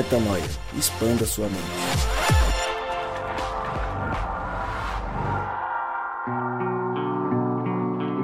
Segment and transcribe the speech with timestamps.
[0.00, 0.42] Metanoia.
[0.78, 1.60] Expanda sua mente.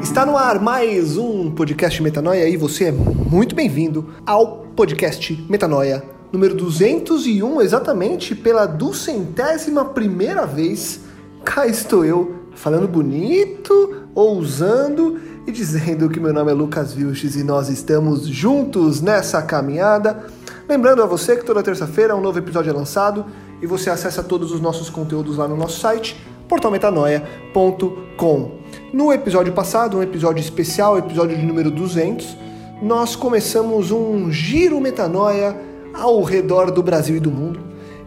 [0.00, 6.02] Está no ar mais um podcast Metanoia e você é muito bem-vindo ao podcast Metanoia
[6.32, 11.00] número 201, exatamente pela duzentésima primeira vez.
[11.44, 17.44] Cá estou eu falando bonito, ousando e dizendo que meu nome é Lucas Vilches e
[17.44, 20.24] nós estamos juntos nessa caminhada.
[20.68, 23.24] Lembrando a você que toda terça-feira um novo episódio é lançado
[23.62, 28.50] e você acessa todos os nossos conteúdos lá no nosso site portalmetanoia.com.
[28.92, 32.36] No episódio passado, um episódio especial, episódio de número 200,
[32.82, 35.56] nós começamos um giro metanoia
[35.94, 37.60] ao redor do Brasil e do mundo.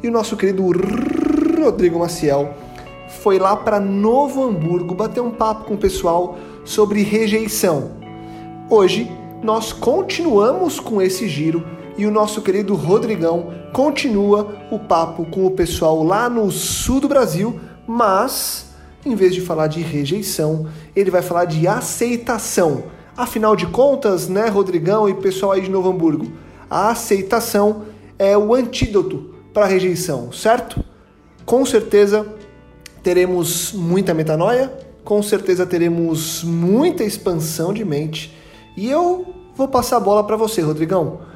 [0.03, 0.61] E o nosso querido
[1.63, 2.53] Rodrigo Maciel
[3.21, 7.91] foi lá para Novo Hamburgo bater um papo com o pessoal sobre rejeição.
[8.69, 9.09] Hoje
[9.41, 15.51] nós continuamos com esse giro e o nosso querido Rodrigão continua o papo com o
[15.51, 18.67] pessoal lá no sul do Brasil, mas
[19.05, 22.85] em vez de falar de rejeição, ele vai falar de aceitação.
[23.17, 26.31] Afinal de contas, né, Rodrigão e pessoal aí de Novo Hamburgo,
[26.69, 27.83] a aceitação
[28.17, 30.81] é o antídoto para a rejeição, certo?
[31.45, 32.25] Com certeza
[33.03, 34.71] teremos muita metanoia,
[35.03, 38.33] com certeza teremos muita expansão de mente.
[38.77, 41.27] E eu vou passar a bola para você, Rodrigão.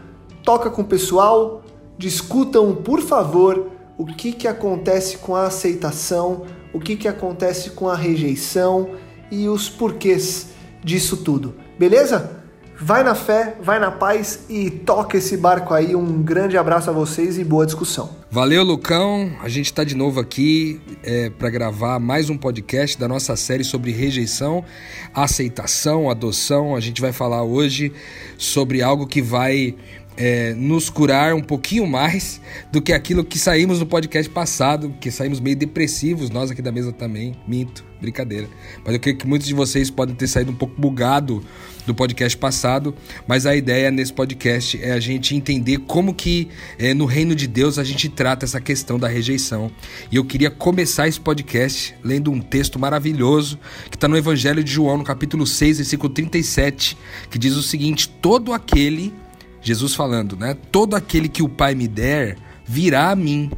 [0.44, 1.64] Toca com o pessoal,
[1.98, 7.88] discutam, por favor, o que, que acontece com a aceitação, o que, que acontece com
[7.88, 8.90] a rejeição
[9.32, 10.48] e os porquês
[10.84, 11.56] disso tudo.
[11.80, 12.44] Beleza?
[12.80, 15.96] Vai na fé, vai na paz e toca esse barco aí.
[15.96, 18.10] Um grande abraço a vocês e boa discussão.
[18.30, 19.32] Valeu, Lucão.
[19.42, 23.64] A gente está de novo aqui é, para gravar mais um podcast da nossa série
[23.64, 24.66] sobre rejeição,
[25.14, 26.76] aceitação, adoção.
[26.76, 27.94] A gente vai falar hoje
[28.38, 29.76] sobre algo que vai
[30.18, 32.40] é, nos curar um pouquinho mais
[32.72, 36.72] do que aquilo que saímos no podcast passado, que saímos meio depressivos, nós aqui da
[36.72, 38.48] mesa também, minto, brincadeira.
[38.84, 41.44] Mas eu creio que muitos de vocês podem ter saído um pouco bugado
[41.86, 42.96] do podcast passado,
[43.28, 47.48] mas a ideia nesse podcast é a gente entender como que é, no reino de
[47.48, 49.72] Deus a gente trata essa questão da rejeição.
[50.12, 54.72] E eu queria começar esse podcast lendo um texto maravilhoso que está no Evangelho de
[54.72, 56.98] João, no capítulo 6, versículo 37,
[57.30, 59.14] que diz o seguinte: Todo aquele
[59.64, 60.56] Jesus falando, né?
[60.72, 63.50] Todo aquele que o Pai me der virá a mim,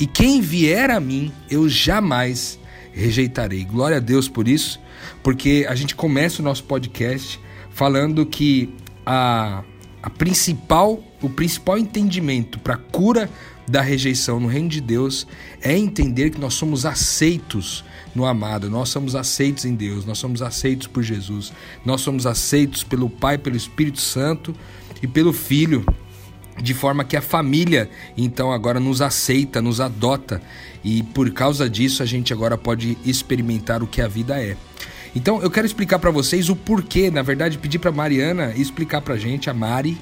[0.00, 2.58] e quem vier a mim eu jamais
[2.92, 3.64] rejeitarei.
[3.64, 4.80] Glória a Deus por isso,
[5.22, 7.38] porque a gente começa o nosso podcast
[7.70, 8.72] falando que
[9.04, 9.62] a,
[10.02, 13.28] a principal, o principal entendimento para a cura
[13.66, 15.26] da rejeição no reino de Deus
[15.60, 17.84] é entender que nós somos aceitos
[18.14, 21.52] no amado, nós somos aceitos em Deus, nós somos aceitos por Jesus,
[21.84, 24.54] nós somos aceitos pelo Pai, pelo Espírito Santo
[25.04, 25.84] e pelo Filho,
[26.62, 30.40] de forma que a família então agora nos aceita, nos adota
[30.82, 34.56] e por causa disso a gente agora pode experimentar o que a vida é.
[35.14, 39.14] Então eu quero explicar para vocês o porquê, na verdade pedir para Mariana explicar para
[39.18, 39.98] gente, a Mari,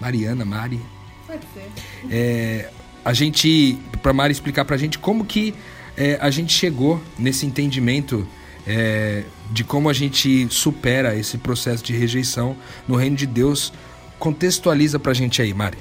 [0.00, 0.80] Mariana, Mari.
[1.26, 1.70] Pode ser.
[2.10, 2.70] É,
[3.04, 5.54] a gente, para Mari explicar para gente como que
[5.98, 8.26] é, a gente chegou nesse entendimento
[8.66, 12.56] é, de como a gente supera esse processo de rejeição
[12.88, 13.70] no reino de Deus
[14.20, 15.78] Contextualiza pra gente aí, Mari.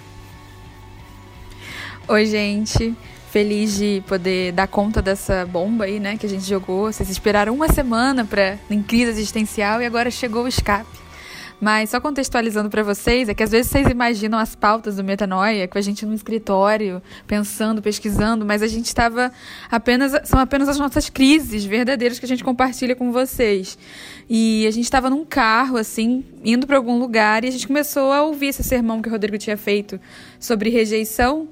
[2.08, 2.96] Oi, gente.
[3.32, 6.92] Feliz de poder dar conta dessa bomba aí, né, que a gente jogou.
[6.92, 10.90] Vocês esperaram uma semana para em crise existencial e agora chegou o escape.
[11.60, 15.68] Mas só contextualizando para vocês, é que às vezes vocês imaginam as pautas do Metanoia
[15.68, 19.32] com a gente no escritório, pensando, pesquisando, mas a gente estava
[19.70, 23.78] apenas são apenas as nossas crises verdadeiras que a gente compartilha com vocês.
[24.30, 28.14] E a gente estava num carro assim, indo para algum lugar e a gente começou
[28.14, 30.00] a ouvir esse sermão que o Rodrigo tinha feito
[30.40, 31.50] sobre rejeição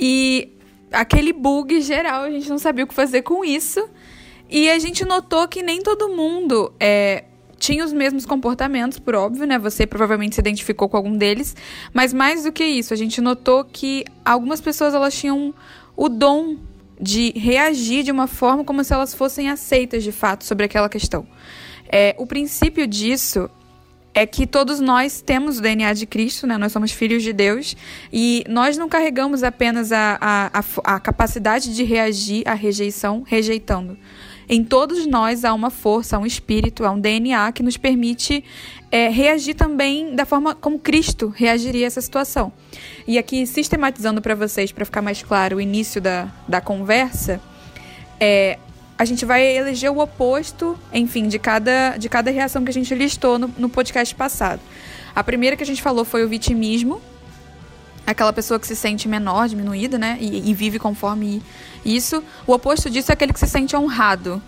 [0.00, 0.52] e
[0.92, 3.88] aquele bug geral, a gente não sabia o que fazer com isso.
[4.50, 7.24] E a gente notou que nem todo mundo é,
[7.58, 9.58] tinha os mesmos comportamentos, por óbvio, né?
[9.58, 11.56] Você provavelmente se identificou com algum deles,
[11.92, 15.54] mas mais do que isso, a gente notou que algumas pessoas elas tinham
[15.96, 16.56] o dom
[17.00, 21.26] de reagir de uma forma como se elas fossem aceitas de fato sobre aquela questão.
[21.90, 23.48] É, o princípio disso
[24.14, 26.58] é que todos nós temos o DNA de Cristo, né?
[26.58, 27.76] nós somos filhos de Deus,
[28.12, 33.96] e nós não carregamos apenas a, a, a, a capacidade de reagir à rejeição rejeitando.
[34.48, 38.42] Em todos nós há uma força, há um espírito, há um DNA que nos permite
[38.90, 42.50] é, reagir também da forma como Cristo reagiria a essa situação.
[43.06, 47.40] E aqui, sistematizando para vocês, para ficar mais claro o início da, da conversa,
[48.18, 48.58] é,
[48.98, 52.94] a gente vai eleger o oposto, enfim, de cada, de cada reação que a gente
[52.94, 54.60] listou no, no podcast passado.
[55.14, 57.00] A primeira que a gente falou foi o vitimismo,
[58.10, 60.16] aquela pessoa que se sente menor, diminuída, né?
[60.20, 61.42] E, e, vive conforme
[61.84, 62.22] isso.
[62.46, 64.42] O oposto disso é aquele que se sente honrado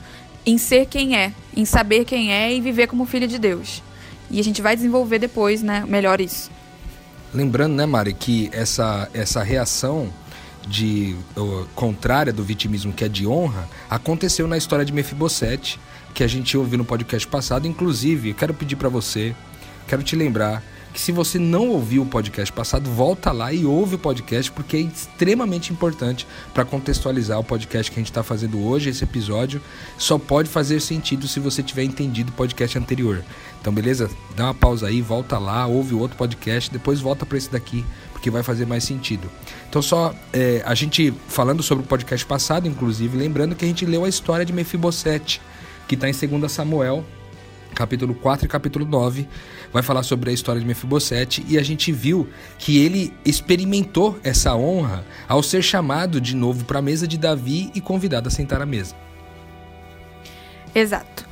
[0.47, 3.83] em ser quem é, em saber quem é e viver como filho de Deus.
[4.31, 5.85] E a gente vai desenvolver depois, né?
[5.87, 6.51] Melhor isso.
[7.35, 10.11] Lembrando, né, Mari, que essa, essa reação
[10.67, 11.15] de
[11.75, 15.79] contrária do vitimismo, que é de honra, aconteceu na história de Mefibosete,
[16.15, 17.67] que a gente ouviu no podcast passado.
[17.67, 19.35] Inclusive, eu quero pedir para você,
[19.87, 20.63] quero te lembrar
[20.93, 24.77] que se você não ouviu o podcast passado, volta lá e ouve o podcast, porque
[24.77, 28.91] é extremamente importante para contextualizar o podcast que a gente está fazendo hoje.
[28.91, 29.61] Esse episódio
[29.97, 33.23] só pode fazer sentido se você tiver entendido o podcast anterior.
[33.61, 34.11] Então, beleza?
[34.35, 37.85] Dá uma pausa aí, volta lá, ouve o outro podcast, depois volta para esse daqui,
[38.13, 39.31] porque vai fazer mais sentido.
[39.69, 43.85] Então, só é, a gente falando sobre o podcast passado, inclusive, lembrando que a gente
[43.85, 45.41] leu a história de Mefibosete,
[45.87, 47.05] que está em 2 Samuel,
[47.81, 49.27] capítulo 4 e capítulo 9,
[49.73, 52.29] vai falar sobre a história de Mefibosete e a gente viu
[52.59, 57.71] que ele experimentou essa honra ao ser chamado de novo para a mesa de Davi
[57.75, 58.95] e convidado a sentar à mesa.
[60.75, 61.31] Exato.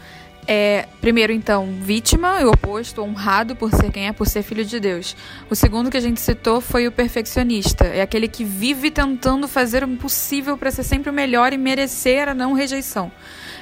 [0.50, 4.80] É, primeiro, então, vítima, o oposto, honrado por ser quem é, por ser filho de
[4.80, 5.14] Deus.
[5.50, 9.84] O segundo que a gente citou foi o perfeccionista, é aquele que vive tentando fazer
[9.84, 13.12] o possível para ser sempre o melhor e merecer a não rejeição.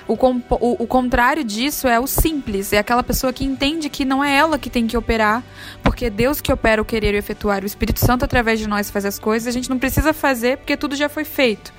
[0.08, 4.22] O, o, o, contrário disso é o simples, é aquela pessoa que entende que não
[4.22, 5.42] é ela que tem que operar,
[5.82, 8.68] porque é Deus que opera o querer e o efetuar, o Espírito Santo através de
[8.68, 11.72] nós faz as coisas, a gente não precisa fazer porque tudo já foi feito.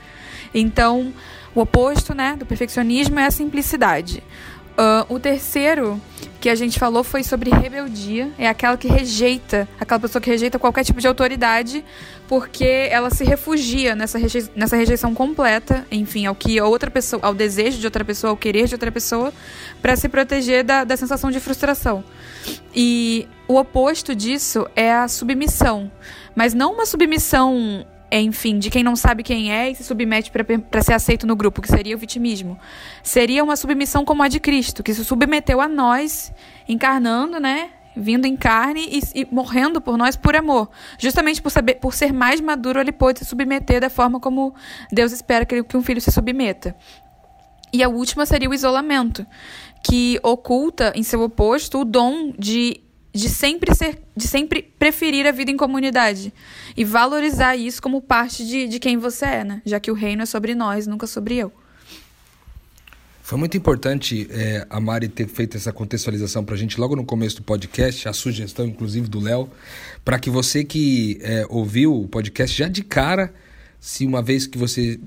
[0.53, 1.13] Então,
[1.55, 4.21] o oposto né, do perfeccionismo é a simplicidade.
[4.77, 5.99] Uh, o terceiro
[6.39, 8.31] que a gente falou foi sobre rebeldia.
[8.37, 11.83] É aquela que rejeita, aquela pessoa que rejeita qualquer tipo de autoridade
[12.27, 17.33] porque ela se refugia nessa, reje nessa rejeição completa, enfim, ao que outra pessoa, ao
[17.33, 19.33] desejo de outra pessoa, ao querer de outra pessoa,
[19.81, 22.03] para se proteger da, da sensação de frustração.
[22.75, 25.89] E o oposto disso é a submissão,
[26.35, 30.81] mas não uma submissão enfim, de quem não sabe quem é e se submete para
[30.81, 32.57] ser aceito no grupo, que seria o vitimismo.
[33.03, 36.33] Seria uma submissão como a de Cristo, que se submeteu a nós,
[36.67, 37.71] encarnando, né?
[37.95, 40.69] Vindo em carne e, e morrendo por nós por amor.
[40.97, 44.55] Justamente por, saber, por ser mais maduro, ele pôde se submeter da forma como
[44.91, 46.75] Deus espera que, que um filho se submeta.
[47.73, 49.25] E a última seria o isolamento,
[49.83, 52.86] que oculta em seu oposto o dom de
[53.17, 56.31] de sempre ser, de sempre preferir a vida em comunidade
[56.75, 59.61] e valorizar isso como parte de, de quem você é, né?
[59.65, 61.51] Já que o reino é sobre nós, nunca sobre eu.
[63.23, 67.03] Foi muito importante é, a Mari ter feito essa contextualização para a gente logo no
[67.03, 69.49] começo do podcast, a sugestão inclusive do Léo,
[70.05, 73.33] para que você que é, ouviu o podcast já de cara,
[73.81, 74.97] se uma vez que você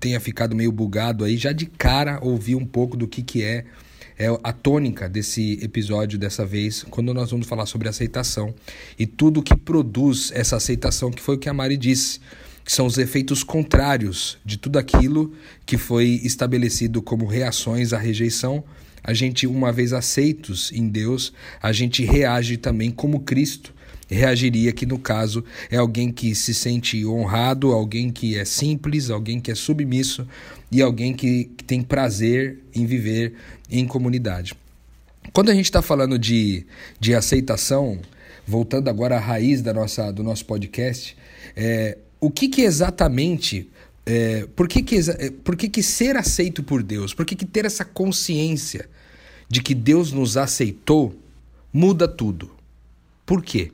[0.00, 3.64] tenha ficado meio bugado aí, já de cara ouvir um pouco do que, que é
[4.18, 8.54] é a tônica desse episódio dessa vez, quando nós vamos falar sobre aceitação
[8.98, 12.20] e tudo que produz essa aceitação, que foi o que a Mari disse,
[12.64, 15.32] que são os efeitos contrários de tudo aquilo
[15.66, 18.64] que foi estabelecido como reações à rejeição.
[19.02, 21.32] A gente, uma vez aceitos em Deus,
[21.62, 23.74] a gente reage também como Cristo
[24.08, 29.40] reagiria, que no caso é alguém que se sente honrado, alguém que é simples, alguém
[29.40, 30.26] que é submisso
[30.70, 33.34] e alguém que, tem prazer em viver
[33.78, 34.54] em comunidade.
[35.32, 36.66] Quando a gente está falando de,
[37.00, 38.00] de aceitação,
[38.46, 41.16] voltando agora à raiz da nossa, do nosso podcast,
[41.56, 43.68] é, o que, que exatamente
[44.06, 47.46] é, por que, que, é, por que, que ser aceito por Deus, por que, que
[47.46, 48.88] ter essa consciência
[49.48, 51.14] de que Deus nos aceitou
[51.72, 52.50] muda tudo?
[53.26, 53.72] Por quê?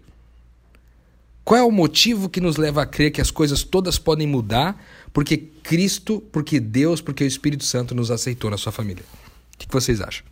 [1.45, 4.81] Qual é o motivo que nos leva a crer que as coisas todas podem mudar
[5.13, 9.05] porque Cristo, porque Deus, porque o Espírito Santo nos aceitou na sua família?
[9.65, 10.25] O que vocês acham?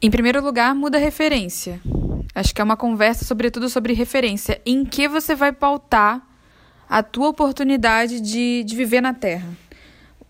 [0.00, 1.80] Em primeiro lugar, muda a referência.
[2.34, 4.60] Acho que é uma conversa, sobretudo, sobre referência.
[4.64, 6.26] Em que você vai pautar
[6.88, 9.48] a tua oportunidade de, de viver na Terra?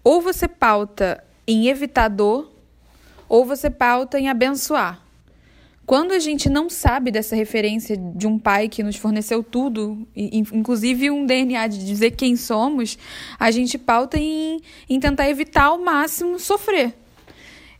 [0.02, 2.50] Ou você pauta em evitar dor,
[3.28, 5.01] ou você pauta em abençoar.
[5.92, 11.10] Quando a gente não sabe dessa referência de um pai que nos forneceu tudo, inclusive
[11.10, 12.96] um DNA de dizer quem somos,
[13.38, 14.58] a gente pauta em,
[14.88, 16.94] em tentar evitar ao máximo sofrer.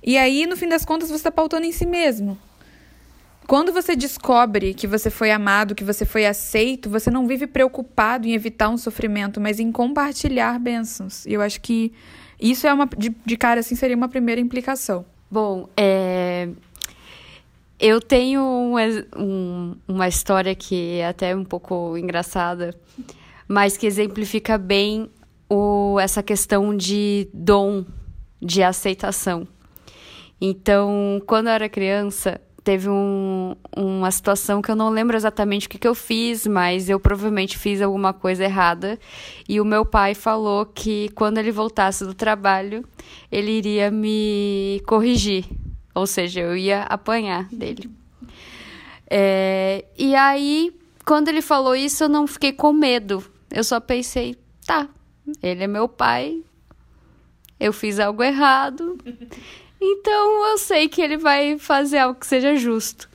[0.02, 2.36] E aí, no fim das contas, você está pautando em si mesmo.
[3.46, 8.28] Quando você descobre que você foi amado, que você foi aceito, você não vive preocupado
[8.28, 11.24] em evitar um sofrimento, mas em compartilhar bênçãos.
[11.24, 11.90] E eu acho que
[12.38, 15.02] isso é uma de, de cara assim seria uma primeira implicação.
[15.30, 16.50] Bom, é,
[17.82, 18.74] eu tenho um,
[19.16, 22.72] um, uma história que é até um pouco engraçada,
[23.48, 25.10] mas que exemplifica bem
[25.50, 27.84] o, essa questão de dom,
[28.40, 29.48] de aceitação.
[30.40, 35.70] Então, quando eu era criança, teve um, uma situação que eu não lembro exatamente o
[35.70, 38.96] que, que eu fiz, mas eu provavelmente fiz alguma coisa errada.
[39.48, 42.84] E o meu pai falou que quando ele voltasse do trabalho,
[43.30, 45.46] ele iria me corrigir.
[45.94, 47.90] Ou seja, eu ia apanhar dele.
[49.08, 53.24] É, e aí, quando ele falou isso, eu não fiquei com medo.
[53.50, 54.88] Eu só pensei, tá,
[55.42, 56.42] ele é meu pai,
[57.60, 58.98] eu fiz algo errado.
[59.84, 63.08] Então eu sei que ele vai fazer algo que seja justo.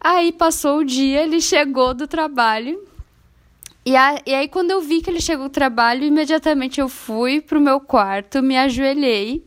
[0.00, 2.82] Aí passou o dia, ele chegou do trabalho.
[3.84, 7.40] E, a, e aí, quando eu vi que ele chegou do trabalho, imediatamente eu fui
[7.40, 9.44] pro meu quarto, me ajoelhei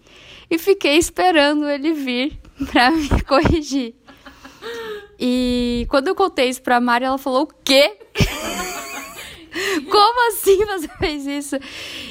[0.49, 3.95] e fiquei esperando ele vir pra me corrigir.
[5.19, 7.97] E quando eu contei isso pra Mari, ela falou: O quê?
[9.89, 11.55] Como assim você fez isso?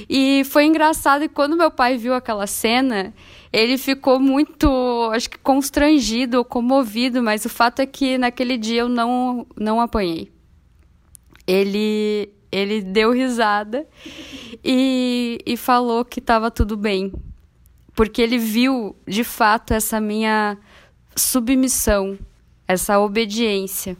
[0.08, 3.12] E foi engraçado que quando meu pai viu aquela cena,
[3.52, 4.66] ele ficou muito,
[5.12, 9.80] acho que constrangido ou comovido, mas o fato é que naquele dia eu não, não
[9.80, 10.30] apanhei.
[11.46, 13.86] Ele, ele deu risada
[14.64, 17.12] e, e falou que estava tudo bem,
[17.94, 20.56] porque ele viu de fato essa minha
[21.14, 22.18] submissão,
[22.66, 23.96] essa obediência,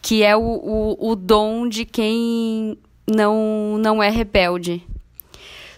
[0.00, 2.76] que é o, o, o dom de quem
[3.06, 4.84] não, não é rebelde.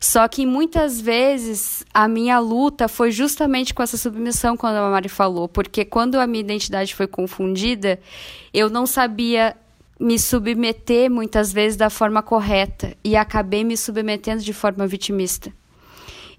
[0.01, 5.09] Só que muitas vezes a minha luta foi justamente com essa submissão, quando a Mari
[5.09, 7.99] falou, porque quando a minha identidade foi confundida,
[8.53, 9.57] eu não sabia
[9.99, 15.51] me submeter muitas vezes da forma correta e acabei me submetendo de forma vitimista.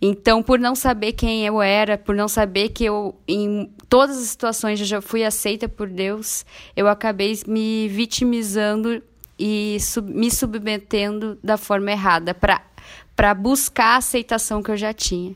[0.01, 4.25] Então, por não saber quem eu era, por não saber que eu, em todas as
[4.25, 9.01] situações, eu já fui aceita por Deus, eu acabei me vitimizando
[9.37, 15.35] e sub me submetendo da forma errada, para buscar a aceitação que eu já tinha.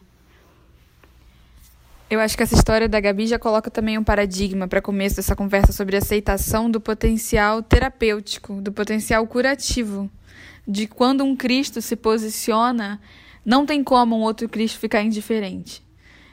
[2.10, 5.36] Eu acho que essa história da Gabi já coloca também um paradigma para começo dessa
[5.36, 10.10] conversa sobre aceitação do potencial terapêutico, do potencial curativo,
[10.68, 13.00] de quando um Cristo se posiciona,
[13.46, 15.84] não tem como um outro Cristo ficar indiferente.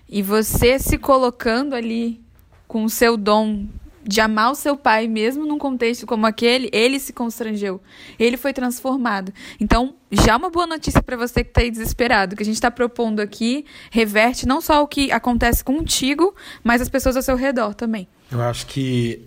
[0.08, 2.20] E você se colocando ali
[2.66, 3.66] com o seu dom
[4.06, 7.80] de amar o seu pai, mesmo num contexto como aquele, ele se constrangeu.
[8.18, 9.32] Ele foi transformado.
[9.58, 12.36] Então, já uma boa notícia para você que está aí desesperado.
[12.36, 16.88] que a gente está propondo aqui reverte não só o que acontece contigo, mas as
[16.88, 18.06] pessoas ao seu redor também.
[18.30, 19.24] Eu acho que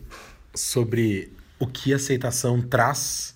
[0.56, 3.36] sobre o que aceitação traz,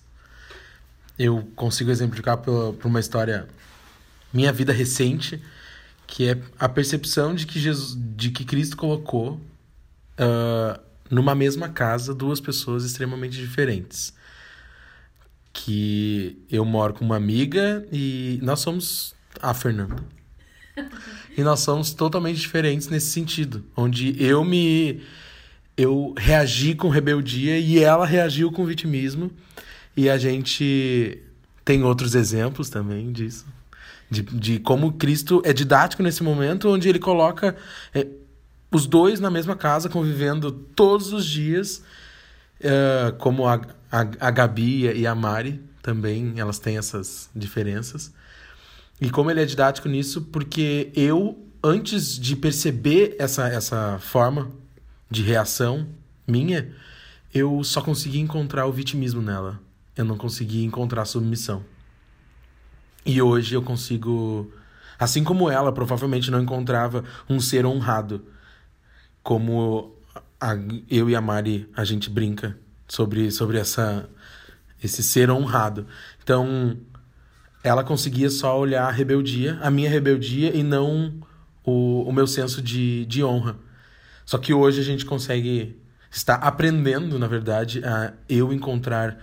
[1.18, 3.46] eu consigo exemplificar por, por uma história
[4.34, 5.40] minha vida recente,
[6.06, 9.40] que é a percepção de que Jesus, de que Cristo colocou
[10.18, 14.12] uh, numa mesma casa duas pessoas extremamente diferentes.
[15.52, 20.02] Que eu moro com uma amiga e nós somos a Fernanda.
[21.38, 25.00] e nós somos totalmente diferentes nesse sentido, onde eu me
[25.76, 29.30] eu reagi com rebeldia e ela reagiu com vitimismo.
[29.96, 31.20] E a gente
[31.64, 33.46] tem outros exemplos também disso.
[34.14, 37.56] De, de como Cristo é didático nesse momento, onde ele coloca
[37.92, 38.06] é,
[38.70, 41.82] os dois na mesma casa, convivendo todos os dias,
[42.60, 48.12] uh, como a, a, a Gabi e a Mari também, elas têm essas diferenças.
[49.00, 54.50] E como ele é didático nisso, porque eu, antes de perceber essa, essa forma
[55.10, 55.86] de reação
[56.26, 56.72] minha,
[57.32, 59.60] eu só consegui encontrar o vitimismo nela.
[59.96, 61.64] Eu não consegui encontrar a submissão.
[63.04, 64.52] E hoje eu consigo.
[64.98, 68.24] Assim como ela provavelmente não encontrava um ser honrado
[69.22, 69.94] como
[70.40, 70.54] a,
[70.90, 72.56] eu e a Mari a gente brinca
[72.86, 74.08] sobre, sobre essa
[74.82, 75.86] esse ser honrado.
[76.22, 76.76] Então,
[77.62, 81.14] ela conseguia só olhar a rebeldia, a minha rebeldia e não
[81.64, 83.56] o, o meu senso de, de honra.
[84.26, 85.80] Só que hoje a gente consegue
[86.10, 89.18] está aprendendo, na verdade, a eu encontrar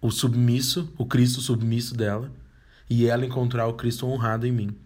[0.00, 2.32] o submisso, o Cristo submisso dela,
[2.92, 4.76] e ela encontrar o Cristo honrado em mim.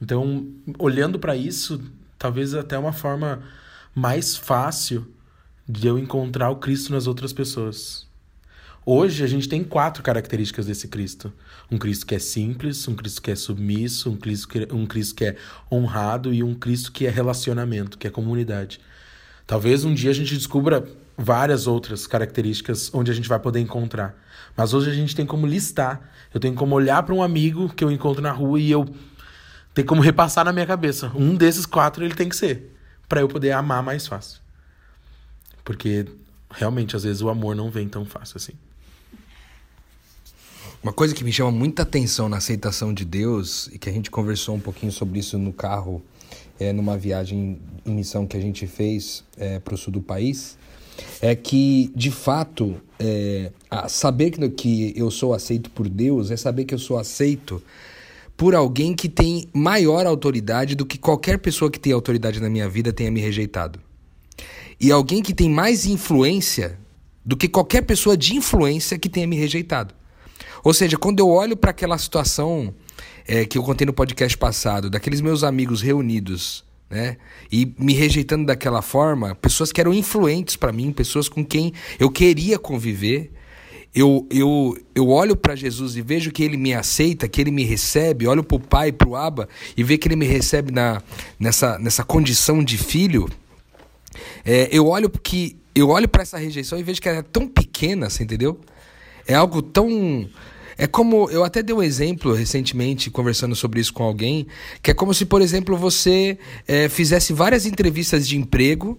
[0.00, 0.46] Então,
[0.78, 1.78] olhando para isso,
[2.18, 3.42] talvez até uma forma
[3.94, 5.06] mais fácil
[5.68, 8.06] de eu encontrar o Cristo nas outras pessoas.
[8.84, 11.30] Hoje a gente tem quatro características desse Cristo:
[11.70, 15.14] um Cristo que é simples, um Cristo que é submisso, um Cristo que, um Cristo
[15.14, 15.36] que é
[15.70, 18.80] honrado e um Cristo que é relacionamento, que é comunidade.
[19.46, 24.14] Talvez um dia a gente descubra várias outras características onde a gente vai poder encontrar.
[24.56, 26.00] Mas hoje a gente tem como listar.
[26.32, 28.86] Eu tenho como olhar para um amigo que eu encontro na rua e eu
[29.74, 31.10] tem como repassar na minha cabeça.
[31.14, 32.70] Um desses quatro ele tem que ser.
[33.08, 34.40] para eu poder amar mais fácil.
[35.64, 36.06] Porque
[36.50, 38.52] realmente, às vezes, o amor não vem tão fácil assim.
[40.82, 44.10] Uma coisa que me chama muita atenção na aceitação de Deus, e que a gente
[44.10, 46.02] conversou um pouquinho sobre isso no carro
[46.58, 50.56] é, numa viagem em missão que a gente fez é, para o sul do país,
[51.20, 53.50] é que, de fato, é,
[53.88, 57.62] saber que, eu sou aceito por Deus é saber que eu sou aceito
[58.36, 62.68] por alguém que tem maior autoridade do que qualquer pessoa que tem autoridade na minha
[62.68, 63.78] vida tenha me rejeitado.
[64.80, 66.78] E alguém que tem mais influência
[67.24, 69.94] do que qualquer pessoa de influência que tenha me rejeitado.
[70.64, 72.74] Ou seja, quando eu olho para aquela situação
[73.26, 77.16] é, que eu contei no podcast passado, daqueles meus amigos reunidos, né,
[77.50, 82.10] e me rejeitando daquela forma, pessoas que eram influentes para mim, pessoas com quem eu
[82.10, 83.32] queria conviver,
[83.94, 87.64] eu, eu, eu olho para Jesus e vejo que ele me aceita, que ele me
[87.64, 91.02] recebe, olho para o Pai, para o Abba e vejo que ele me recebe na,
[91.40, 93.26] nessa, nessa condição de filho,
[94.44, 97.48] é, eu olho que eu olho para essa rejeição e vejo que ela é tão
[97.48, 98.60] pequena, você entendeu?
[99.26, 100.28] É algo tão
[100.76, 104.46] é como eu até dei um exemplo recentemente conversando sobre isso com alguém,
[104.82, 108.98] que é como se, por exemplo, você é, fizesse várias entrevistas de emprego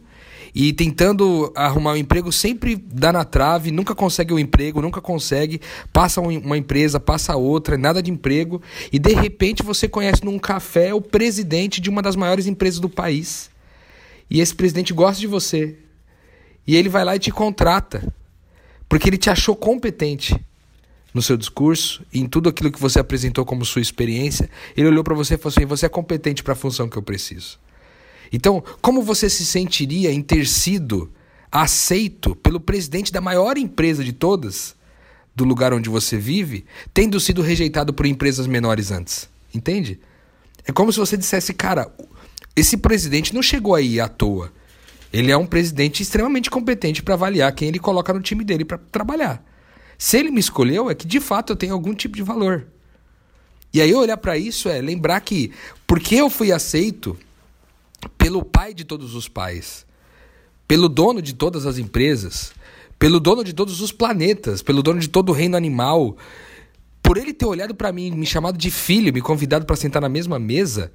[0.56, 5.02] e tentando arrumar um emprego sempre dá na trave, nunca consegue o um emprego, nunca
[5.02, 5.60] consegue,
[5.92, 8.62] passa uma empresa, passa outra, nada de emprego,
[8.92, 12.88] e de repente você conhece num café o presidente de uma das maiores empresas do
[12.90, 13.50] país.
[14.30, 15.76] E esse presidente gosta de você.
[16.68, 18.14] E ele vai lá e te contrata,
[18.88, 20.40] porque ele te achou competente
[21.14, 25.14] no seu discurso, em tudo aquilo que você apresentou como sua experiência, ele olhou para
[25.14, 27.60] você e falou assim: "Você é competente para a função que eu preciso".
[28.32, 31.12] Então, como você se sentiria em ter sido
[31.52, 34.76] aceito pelo presidente da maior empresa de todas,
[35.36, 39.30] do lugar onde você vive, tendo sido rejeitado por empresas menores antes?
[39.54, 40.00] Entende?
[40.66, 41.94] É como se você dissesse, cara,
[42.56, 44.52] esse presidente não chegou aí à toa.
[45.12, 48.80] Ele é um presidente extremamente competente para avaliar quem ele coloca no time dele para
[48.80, 49.44] trabalhar.
[50.04, 52.68] Se ele me escolheu, é que de fato eu tenho algum tipo de valor.
[53.74, 55.54] E aí olhar para isso é lembrar que
[55.88, 57.18] porque eu fui aceito
[58.18, 59.86] pelo pai de todos os pais,
[60.68, 62.52] pelo dono de todas as empresas,
[63.00, 66.18] pelo dono de todos os planetas, pelo dono de todo o reino animal,
[67.02, 70.10] por ele ter olhado para mim, me chamado de filho, me convidado para sentar na
[70.10, 70.92] mesma mesa,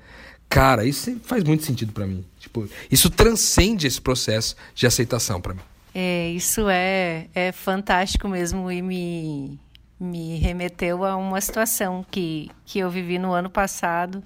[0.51, 2.23] cara, isso faz muito sentido para mim.
[2.39, 5.63] Tipo, isso transcende esse processo de aceitação para mim.
[6.01, 9.59] É, isso é, é fantástico mesmo e me,
[9.99, 14.23] me remeteu a uma situação que, que eu vivi no ano passado.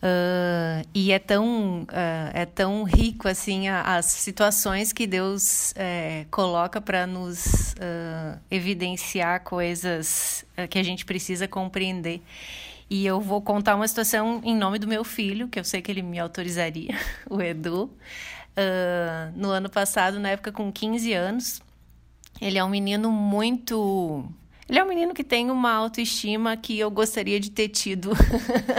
[0.00, 6.26] Uh, e é tão, uh, é tão rico assim a, as situações que Deus é,
[6.30, 12.22] coloca para nos uh, evidenciar coisas que a gente precisa compreender.
[12.88, 15.90] E eu vou contar uma situação em nome do meu filho, que eu sei que
[15.90, 16.96] ele me autorizaria,
[17.28, 17.90] o Edu.
[19.36, 21.62] No ano passado, na época com 15 anos,
[22.40, 24.28] ele é um menino muito
[24.68, 28.10] ele é um menino que tem uma autoestima que eu gostaria de ter tido.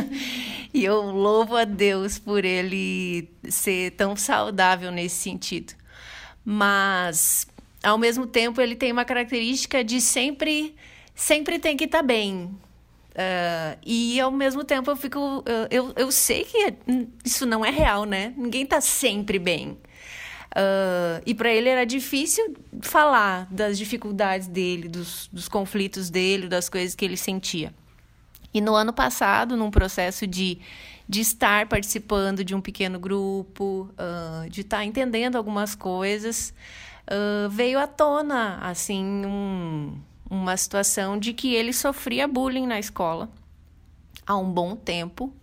[0.71, 5.73] e eu louvo a Deus por ele ser tão saudável nesse sentido.
[6.45, 7.47] Mas,
[7.81, 10.75] ao mesmo tempo, ele tem uma característica de sempre,
[11.15, 12.55] sempre tem que estar tá bem.
[13.11, 15.43] Uh, e ao mesmo tempo eu fico.
[15.69, 16.75] Eu, eu sei que
[17.25, 18.33] isso não é real, né?
[18.37, 19.77] Ninguém está sempre bem.
[20.49, 26.67] Uh, e para ele era difícil falar das dificuldades dele, dos, dos conflitos dele, das
[26.69, 27.73] coisas que ele sentia.
[28.51, 30.59] E no ano passado, num processo de,
[31.07, 36.51] de estar participando de um pequeno grupo, uh, de estar tá entendendo algumas coisas,
[37.05, 39.95] uh, veio à tona assim um,
[40.29, 43.29] uma situação de que ele sofria bullying na escola
[44.25, 45.33] há um bom tempo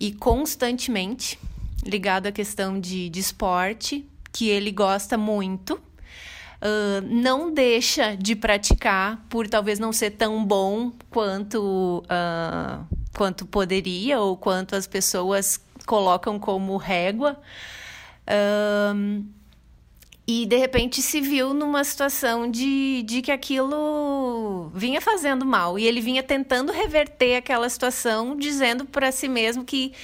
[0.00, 1.38] e constantemente
[1.84, 5.74] ligado à questão de, de esporte que ele gosta muito.
[5.74, 14.18] Uh, não deixa de praticar por talvez não ser tão bom quanto, uh, quanto poderia
[14.20, 17.38] ou quanto as pessoas colocam como régua.
[18.26, 19.24] Uh,
[20.30, 25.78] e de repente se viu numa situação de, de que aquilo vinha fazendo mal.
[25.78, 29.94] E ele vinha tentando reverter aquela situação, dizendo para si mesmo que,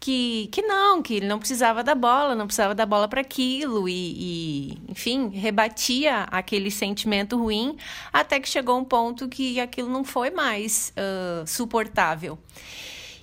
[0.00, 3.86] que, que não, que ele não precisava da bola, não precisava da bola para aquilo,
[3.86, 7.76] e, e, enfim, rebatia aquele sentimento ruim,
[8.10, 12.38] até que chegou um ponto que aquilo não foi mais uh, suportável.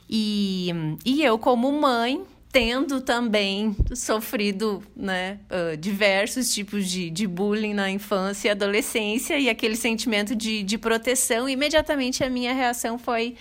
[0.08, 0.70] E,
[1.04, 7.90] e eu, como mãe, tendo também sofrido né, uh, diversos tipos de, de bullying na
[7.90, 13.36] infância e adolescência, e aquele sentimento de, de proteção, imediatamente a minha reação foi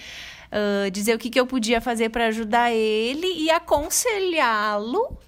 [0.53, 5.19] uh, dizer o que, que eu podia fazer para ajudar ele e aconselhá-lo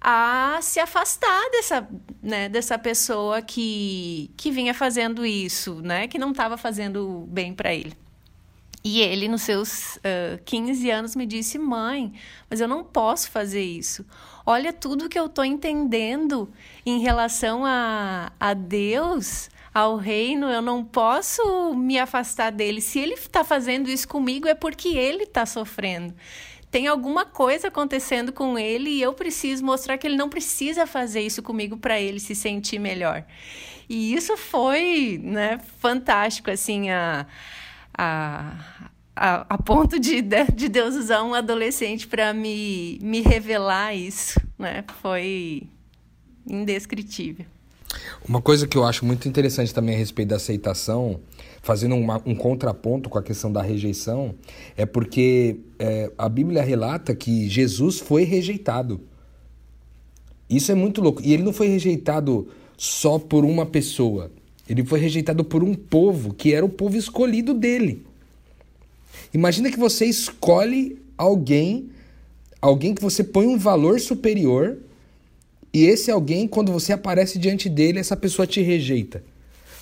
[0.00, 1.88] a se afastar dessa,
[2.22, 7.74] né, dessa pessoa que, que vinha fazendo isso, né, que não estava fazendo bem para
[7.74, 8.03] ele.
[8.86, 12.12] E ele, nos seus uh, 15 anos, me disse: Mãe,
[12.50, 14.04] mas eu não posso fazer isso.
[14.44, 16.52] Olha tudo que eu estou entendendo
[16.84, 20.50] em relação a, a Deus, ao reino.
[20.50, 22.82] Eu não posso me afastar dele.
[22.82, 26.14] Se ele está fazendo isso comigo, é porque ele está sofrendo.
[26.70, 31.22] Tem alguma coisa acontecendo com ele e eu preciso mostrar que ele não precisa fazer
[31.22, 33.24] isso comigo para ele se sentir melhor.
[33.88, 37.26] E isso foi né, fantástico, assim, a
[37.96, 40.22] a, a, a ponto de,
[40.54, 44.84] de Deus usar um adolescente para me, me revelar isso, né?
[45.00, 45.62] Foi
[46.46, 47.46] indescritível.
[48.26, 51.20] Uma coisa que eu acho muito interessante também a respeito da aceitação,
[51.62, 54.34] fazendo uma, um contraponto com a questão da rejeição,
[54.76, 59.00] é porque é, a Bíblia relata que Jesus foi rejeitado.
[60.48, 61.22] Isso é muito louco.
[61.22, 64.30] E ele não foi rejeitado só por uma pessoa.
[64.68, 68.06] Ele foi rejeitado por um povo que era o povo escolhido dele.
[69.32, 71.90] Imagina que você escolhe alguém,
[72.60, 74.78] alguém que você põe um valor superior,
[75.72, 79.22] e esse alguém, quando você aparece diante dele, essa pessoa te rejeita.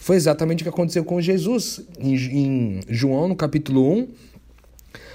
[0.01, 1.81] Foi exatamente o que aconteceu com Jesus.
[1.99, 4.09] Em, em João, no capítulo 1,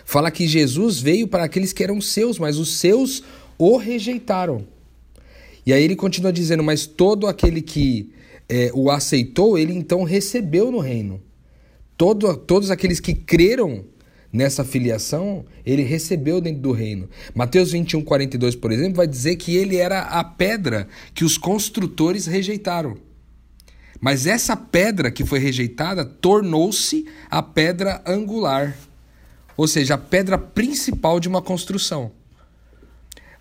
[0.05, 3.23] fala que Jesus veio para aqueles que eram seus, mas os seus
[3.57, 4.65] o rejeitaram.
[5.65, 8.11] E aí ele continua dizendo: Mas todo aquele que
[8.49, 11.21] é, o aceitou, ele então recebeu no reino.
[11.97, 13.85] Todo, todos aqueles que creram
[14.31, 17.09] nessa filiação, ele recebeu dentro do reino.
[17.33, 22.25] Mateus 21, 42, por exemplo, vai dizer que ele era a pedra que os construtores
[22.25, 22.97] rejeitaram.
[23.99, 28.77] Mas essa pedra que foi rejeitada tornou-se a pedra angular,
[29.55, 32.11] ou seja, a pedra principal de uma construção.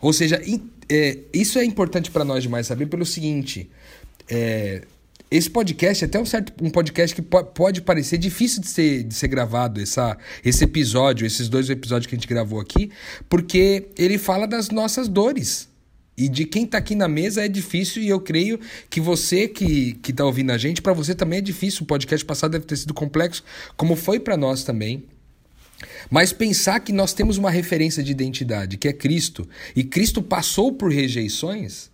[0.01, 0.41] Ou seja,
[0.89, 3.71] é, isso é importante para nós demais saber pelo seguinte:
[4.29, 4.83] é,
[5.31, 9.15] esse podcast é até um certo um podcast que pode parecer difícil de ser, de
[9.15, 12.91] ser gravado, essa, esse episódio, esses dois episódios que a gente gravou aqui,
[13.29, 15.69] porque ele fala das nossas dores.
[16.19, 18.59] E de quem está aqui na mesa é difícil, e eu creio
[18.89, 21.83] que você que está ouvindo a gente, para você também é difícil.
[21.83, 23.45] O podcast passado deve ter sido complexo,
[23.77, 25.05] como foi para nós também.
[26.11, 30.73] Mas pensar que nós temos uma referência de identidade, que é Cristo, e Cristo passou
[30.73, 31.91] por rejeições,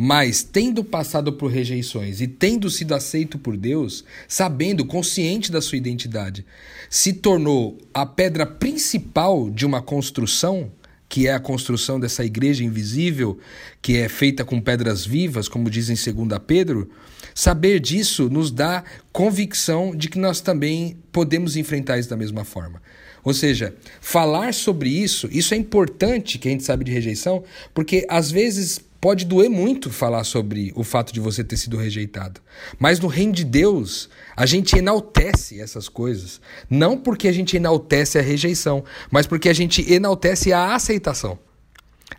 [0.00, 5.76] mas, tendo passado por rejeições e tendo sido aceito por Deus, sabendo, consciente da sua
[5.76, 6.46] identidade,
[6.88, 10.70] se tornou a pedra principal de uma construção,
[11.08, 13.40] que é a construção dessa igreja invisível,
[13.82, 16.88] que é feita com pedras vivas, como diz em 2 Pedro,
[17.34, 22.80] saber disso nos dá convicção de que nós também podemos enfrentar isso da mesma forma.
[23.24, 27.42] Ou seja, falar sobre isso, isso é importante que a gente sabe de rejeição,
[27.74, 32.40] porque às vezes Pode doer muito falar sobre o fato de você ter sido rejeitado.
[32.80, 36.40] Mas no reino de Deus, a gente enaltece essas coisas.
[36.68, 41.38] Não porque a gente enaltece a rejeição, mas porque a gente enaltece a aceitação.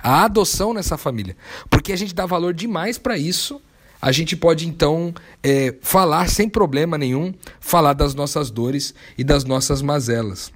[0.02, 1.36] A adoção nessa família.
[1.70, 3.62] Porque a gente dá valor demais para isso.
[4.02, 5.14] A gente pode então
[5.44, 10.54] é, falar sem problema nenhum, falar das nossas dores e das nossas mazelas.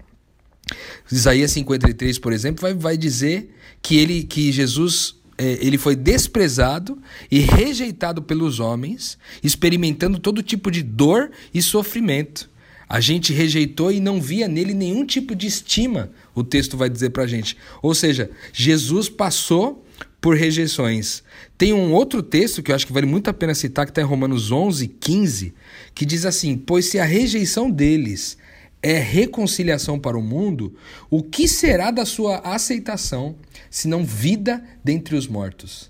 [1.12, 6.98] Isaías 53, por exemplo, vai, vai dizer que ele que Jesus ele foi desprezado
[7.30, 12.50] e rejeitado pelos homens, experimentando todo tipo de dor e sofrimento.
[12.88, 17.10] A gente rejeitou e não via nele nenhum tipo de estima, o texto vai dizer
[17.10, 17.58] para a gente.
[17.82, 19.84] Ou seja, Jesus passou
[20.22, 21.24] por rejeições.
[21.58, 24.02] Tem um outro texto que eu acho que vale muito a pena citar, que está
[24.02, 25.54] em Romanos 11, 15,
[25.94, 28.38] que diz assim: Pois se a rejeição deles
[28.84, 30.76] é reconciliação para o mundo,
[31.10, 33.38] o que será da sua aceitação,
[33.72, 35.90] senão vida dentre os mortos?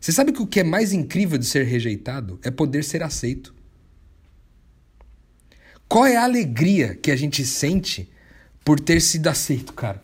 [0.00, 3.54] Você sabe que o que é mais incrível de ser rejeitado é poder ser aceito.
[5.86, 8.08] Qual é a alegria que a gente sente
[8.64, 10.02] por ter sido aceito, cara?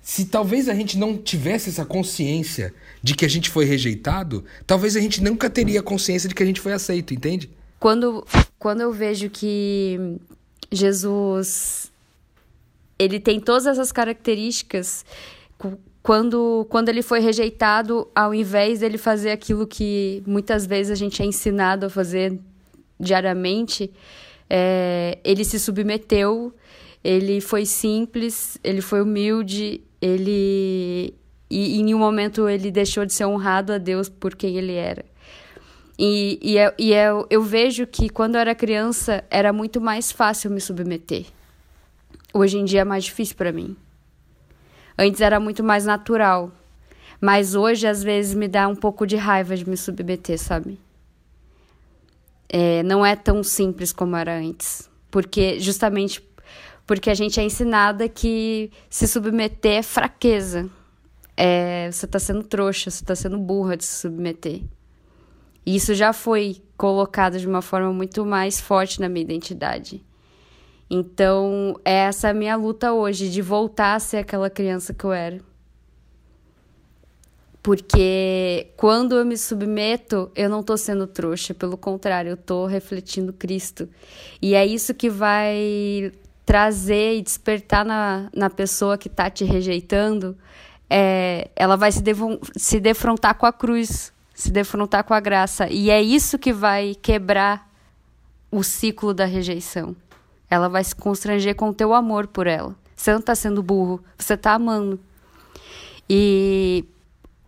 [0.00, 4.96] Se talvez a gente não tivesse essa consciência de que a gente foi rejeitado, talvez
[4.96, 7.50] a gente nunca teria consciência de que a gente foi aceito, entende?
[7.78, 8.26] Quando,
[8.58, 10.18] quando eu vejo que
[10.70, 11.90] Jesus
[12.98, 15.04] ele tem todas essas características
[16.02, 21.22] quando, quando ele foi rejeitado, ao invés dele fazer aquilo que muitas vezes a gente
[21.22, 22.38] é ensinado a fazer
[22.98, 23.90] diariamente,
[24.48, 26.52] é, ele se submeteu,
[27.04, 31.14] ele foi simples, ele foi humilde, ele
[31.50, 34.72] e, e em nenhum momento ele deixou de ser honrado a Deus por quem ele
[34.72, 35.04] era.
[35.98, 40.12] E, e, eu, e eu, eu vejo que quando eu era criança era muito mais
[40.12, 41.26] fácil me submeter.
[42.32, 43.76] Hoje em dia é mais difícil para mim.
[44.96, 46.52] Antes era muito mais natural.
[47.20, 50.78] Mas hoje, às vezes, me dá um pouco de raiva de me submeter, sabe?
[52.48, 54.88] É, não é tão simples como era antes.
[55.10, 56.22] Porque, justamente
[56.86, 60.70] porque a gente é ensinada que se submeter é fraqueza.
[61.36, 64.62] É, você está sendo trouxa, você está sendo burra de se submeter.
[65.74, 70.02] Isso já foi colocado de uma forma muito mais forte na minha identidade.
[70.88, 75.12] Então, essa é a minha luta hoje, de voltar a ser aquela criança que eu
[75.12, 75.40] era.
[77.62, 83.30] Porque quando eu me submeto, eu não estou sendo trouxa, pelo contrário, eu estou refletindo
[83.34, 83.86] Cristo.
[84.40, 86.10] E é isso que vai
[86.46, 90.34] trazer e despertar na, na pessoa que está te rejeitando.
[90.88, 92.02] É, ela vai se,
[92.56, 95.68] se defrontar com a cruz, se defrontar com a graça.
[95.68, 97.68] E é isso que vai quebrar
[98.52, 99.96] o ciclo da rejeição.
[100.48, 102.72] Ela vai se constranger com o teu amor por ela.
[102.94, 105.00] Você não está sendo burro, você está amando.
[106.08, 106.84] E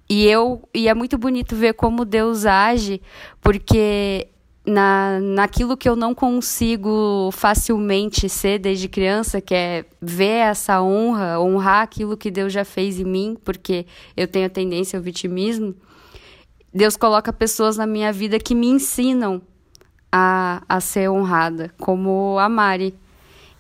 [0.09, 3.01] e eu e é muito bonito ver como Deus age,
[3.41, 4.27] porque
[4.67, 11.39] na, naquilo que eu não consigo facilmente ser desde criança, que é ver essa honra,
[11.39, 15.73] honrar aquilo que Deus já fez em mim, porque eu tenho a tendência ao vitimismo.
[16.73, 19.43] Deus coloca pessoas na minha vida que me ensinam
[20.11, 22.95] a, a ser honrada, como a Mari.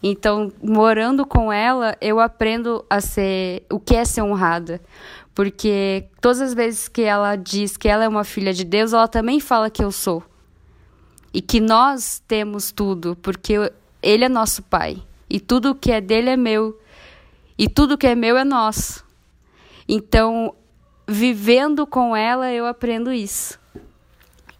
[0.02, 4.80] Então, morando com ela, eu aprendo a ser o que é ser honrada.
[5.34, 9.08] Porque todas as vezes que ela diz que ela é uma filha de Deus, ela
[9.08, 10.22] também fala que eu sou.
[11.32, 15.02] E que nós temos tudo, porque ele é nosso pai.
[15.28, 16.78] E tudo que é dele é meu.
[17.58, 19.04] E tudo que é meu é nosso.
[19.86, 20.54] Então,
[21.10, 23.58] vivendo com ela, eu aprendo isso.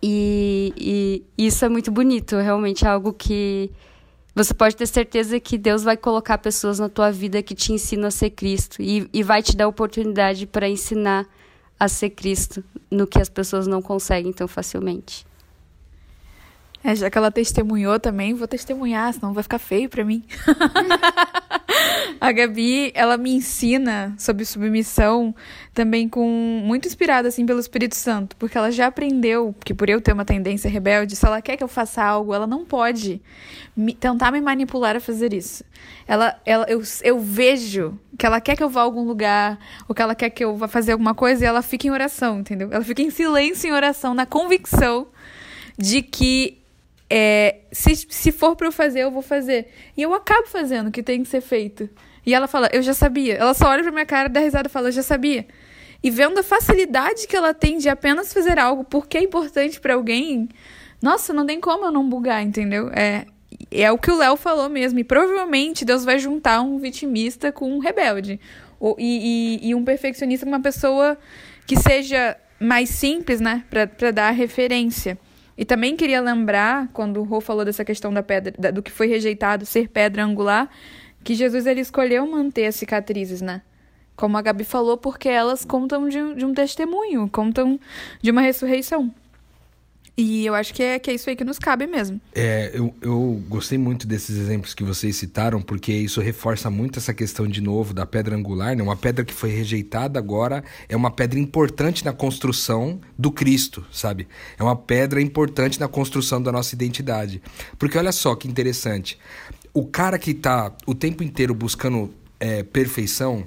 [0.03, 3.71] E, e isso é muito bonito, realmente é algo que
[4.35, 8.09] você pode ter certeza que Deus vai colocar pessoas na tua vida que te ensinam
[8.09, 11.27] a ser Cristo e, e vai te dar oportunidade para ensinar
[11.79, 15.27] a ser Cristo no que as pessoas não conseguem tão facilmente.
[16.83, 20.25] É, já que ela testemunhou também, vou testemunhar, senão vai ficar feio para mim.
[22.19, 25.35] a Gabi, ela me ensina sobre submissão
[25.75, 26.27] também com
[26.65, 30.25] muito inspirada assim pelo Espírito Santo, porque ela já aprendeu que por eu ter uma
[30.25, 33.21] tendência rebelde, se ela quer que eu faça algo, ela não pode
[33.77, 35.63] me, tentar me manipular a fazer isso.
[36.09, 39.95] Ela, ela eu, eu vejo que ela quer que eu vá a algum lugar, ou
[39.95, 42.71] que ela quer que eu vá fazer alguma coisa e ela fica em oração, entendeu?
[42.73, 45.09] Ela fica em silêncio em oração, na convicção
[45.79, 46.60] de que
[47.11, 49.69] é, se, se for para eu fazer, eu vou fazer.
[49.97, 51.91] E eu acabo fazendo o que tem que ser feito.
[52.25, 53.35] E ela fala, eu já sabia.
[53.35, 55.47] Ela só olha pra minha cara, dá risada e fala, eu já sabia.
[56.03, 59.95] E vendo a facilidade que ela tem de apenas fazer algo porque é importante para
[59.95, 60.49] alguém,
[61.03, 62.91] nossa, não tem como eu não bugar, entendeu?
[62.95, 63.27] É,
[63.71, 65.01] é o que o Léo falou mesmo.
[65.01, 68.39] E provavelmente Deus vai juntar um vitimista com um rebelde.
[68.79, 71.19] Ou, e, e, e um perfeccionista com uma pessoa
[71.67, 73.65] que seja mais simples, né?
[73.69, 75.19] Pra, pra dar referência.
[75.61, 78.91] E também queria lembrar, quando o Rô falou dessa questão da pedra, da, do que
[78.91, 80.71] foi rejeitado ser pedra angular,
[81.23, 83.61] que Jesus ele escolheu manter as cicatrizes, né?
[84.17, 87.79] Como a Gabi falou, porque elas contam de, de um testemunho, contam
[88.23, 89.15] de uma ressurreição.
[90.23, 92.21] E eu acho que é, que é isso aí que nos cabe mesmo.
[92.35, 97.15] É, eu, eu gostei muito desses exemplos que vocês citaram, porque isso reforça muito essa
[97.15, 98.83] questão de novo da pedra angular, né?
[98.83, 104.29] Uma pedra que foi rejeitada agora é uma pedra importante na construção do Cristo, sabe?
[104.59, 107.41] É uma pedra importante na construção da nossa identidade.
[107.79, 109.19] Porque olha só que interessante.
[109.73, 113.47] O cara que está o tempo inteiro buscando é, perfeição,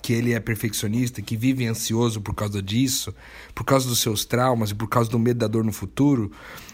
[0.00, 3.14] que ele é perfeccionista, que vive ansioso por causa disso,
[3.54, 6.30] por causa dos seus traumas e por causa do medo da dor no futuro,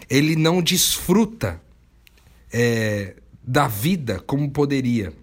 [0.09, 1.61] ele não desfruta
[2.51, 5.13] é, da vida como poderia.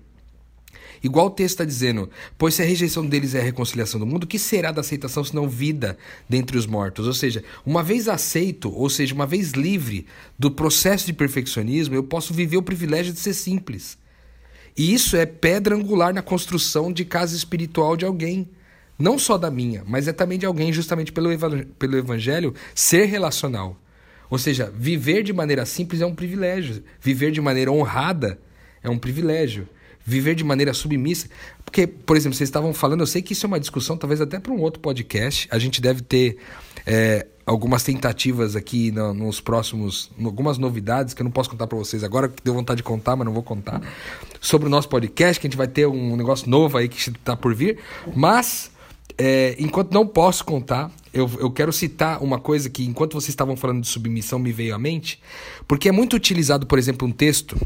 [1.02, 4.26] Igual o texto está dizendo, pois se a rejeição deles é a reconciliação do mundo,
[4.26, 7.06] que será da aceitação se não vida dentre os mortos?
[7.06, 10.06] Ou seja, uma vez aceito, ou seja, uma vez livre
[10.38, 13.98] do processo de perfeccionismo, eu posso viver o privilégio de ser simples.
[14.76, 18.48] E isso é pedra angular na construção de casa espiritual de alguém.
[18.98, 21.28] Não só da minha, mas é também de alguém, justamente pelo,
[21.78, 23.76] pelo evangelho, ser relacional.
[24.30, 26.82] Ou seja, viver de maneira simples é um privilégio.
[27.00, 28.38] Viver de maneira honrada
[28.82, 29.68] é um privilégio.
[30.04, 31.28] Viver de maneira submissa.
[31.64, 34.38] Porque, por exemplo, vocês estavam falando, eu sei que isso é uma discussão, talvez até
[34.38, 35.48] para um outro podcast.
[35.50, 36.37] A gente deve ter
[36.87, 41.76] é, algumas tentativas aqui no, nos próximos, algumas novidades que eu não posso contar para
[41.76, 43.80] vocês agora, que deu vontade de contar, mas não vou contar,
[44.40, 47.37] sobre o nosso podcast, que a gente vai ter um negócio novo aí que está
[47.37, 47.78] por vir,
[48.14, 48.70] mas
[49.18, 53.57] é, enquanto não posso contar, eu, eu quero citar uma coisa que, enquanto vocês estavam
[53.57, 55.20] falando de submissão, me veio à mente,
[55.68, 57.57] porque é muito utilizado, por exemplo, um texto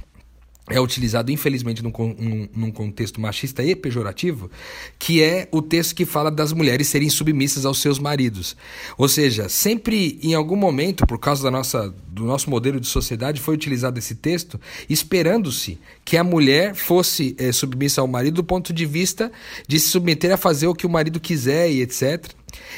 [0.70, 4.50] é utilizado, infelizmente, num, num, num, contexto machista e pejorativo,
[4.98, 8.56] que é o texto que fala das mulheres serem submissas aos seus maridos.
[8.96, 13.40] Ou seja, sempre em algum momento, por causa da nossa, do nosso modelo de sociedade,
[13.40, 18.72] foi utilizado esse texto, esperando-se que a mulher fosse é, submissa ao marido do ponto
[18.72, 19.32] de vista
[19.66, 22.26] de se submeter a fazer o que o marido quiser e etc.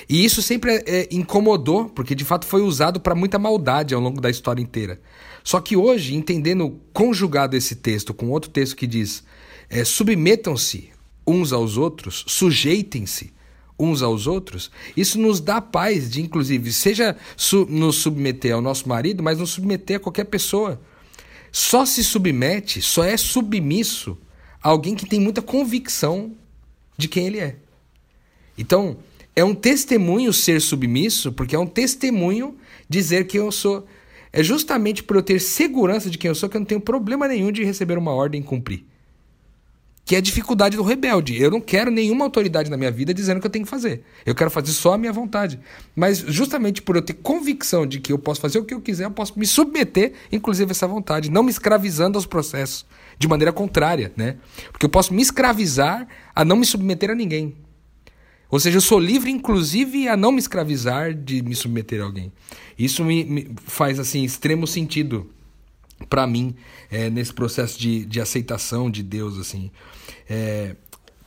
[0.09, 4.21] E isso sempre é, incomodou, porque de fato foi usado para muita maldade ao longo
[4.21, 5.01] da história inteira.
[5.43, 9.25] Só que hoje, entendendo conjugado esse texto com outro texto que diz
[9.69, 10.91] é, submetam-se
[11.27, 13.33] uns aos outros, sujeitem-se
[13.79, 18.89] uns aos outros, isso nos dá paz de, inclusive, seja su nos submeter ao nosso
[18.89, 20.81] marido, mas nos submeter a qualquer pessoa.
[21.51, 24.19] Só se submete, só é submisso
[24.63, 26.33] a alguém que tem muita convicção
[26.97, 27.57] de quem ele é.
[28.59, 28.99] Então,
[29.35, 32.57] é um testemunho ser submisso, porque é um testemunho
[32.89, 33.87] dizer que eu sou
[34.33, 37.27] é justamente por eu ter segurança de quem eu sou que eu não tenho problema
[37.27, 38.85] nenhum de receber uma ordem e cumprir.
[40.05, 41.41] Que é a dificuldade do rebelde.
[41.41, 44.03] Eu não quero nenhuma autoridade na minha vida dizendo que eu tenho que fazer.
[44.27, 45.61] Eu quero fazer só a minha vontade.
[45.95, 49.05] Mas justamente por eu ter convicção de que eu posso fazer o que eu quiser,
[49.05, 52.87] eu posso me submeter, inclusive, a essa vontade, não me escravizando aos processos.
[53.19, 54.37] De maneira contrária, né?
[54.73, 57.55] Porque eu posso me escravizar a não me submeter a ninguém.
[58.51, 62.33] Ou seja, eu sou livre, inclusive, a não me escravizar de me submeter a alguém.
[62.79, 65.31] Isso me, me faz assim extremo sentido
[66.09, 66.55] para mim
[66.91, 69.71] é, nesse processo de, de aceitação de Deus assim.
[70.29, 70.75] É,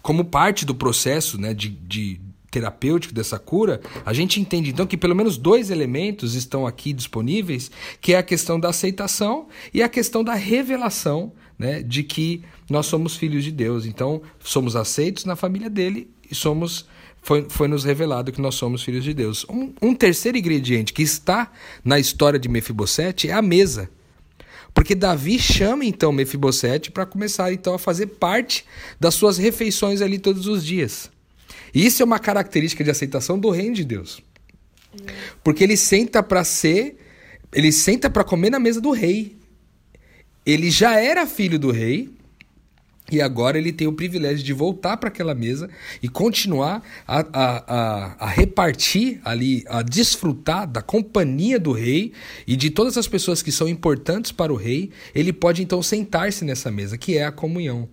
[0.02, 2.20] como parte do processo né, de, de
[2.52, 7.72] terapêutico dessa cura, a gente entende então que pelo menos dois elementos estão aqui disponíveis,
[8.02, 12.86] que é a questão da aceitação e a questão da revelação né, de que nós
[12.86, 13.86] somos filhos de Deus.
[13.86, 16.86] Então, somos aceitos na família dele e somos
[17.24, 19.46] foi, foi nos revelado que nós somos filhos de Deus.
[19.50, 21.52] Um, um terceiro ingrediente que está
[21.84, 23.90] na história de Mefibosete é a mesa.
[24.74, 28.66] Porque Davi chama então Mefibosete para começar então a fazer parte
[29.00, 31.10] das suas refeições ali todos os dias.
[31.74, 34.22] E isso é uma característica de aceitação do reino de Deus.
[35.44, 36.98] Porque ele senta para ser,
[37.54, 39.38] ele senta para comer na mesa do rei.
[40.46, 42.10] Ele já era filho do rei,
[43.14, 45.70] e agora ele tem o privilégio de voltar para aquela mesa
[46.02, 52.12] e continuar a, a, a, a, repartir ali, a desfrutar da companhia do rei
[52.48, 54.92] e de todas as pessoas que são importantes para o rei.
[55.14, 57.88] Ele pode então sentar-se nessa mesa, que é a comunhão.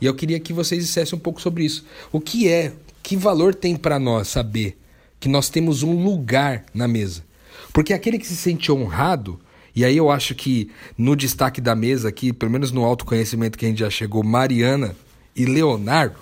[0.00, 1.84] E eu queria que vocês dissessem um pouco sobre isso.
[2.12, 4.76] O que é, que valor tem para nós saber
[5.18, 7.24] que nós temos um lugar na mesa?
[7.72, 9.40] Porque aquele que se sente honrado,
[9.76, 13.66] e aí eu acho que no destaque da mesa aqui, pelo menos no autoconhecimento que
[13.66, 14.96] a gente já chegou, Mariana
[15.36, 16.16] e Leonardo,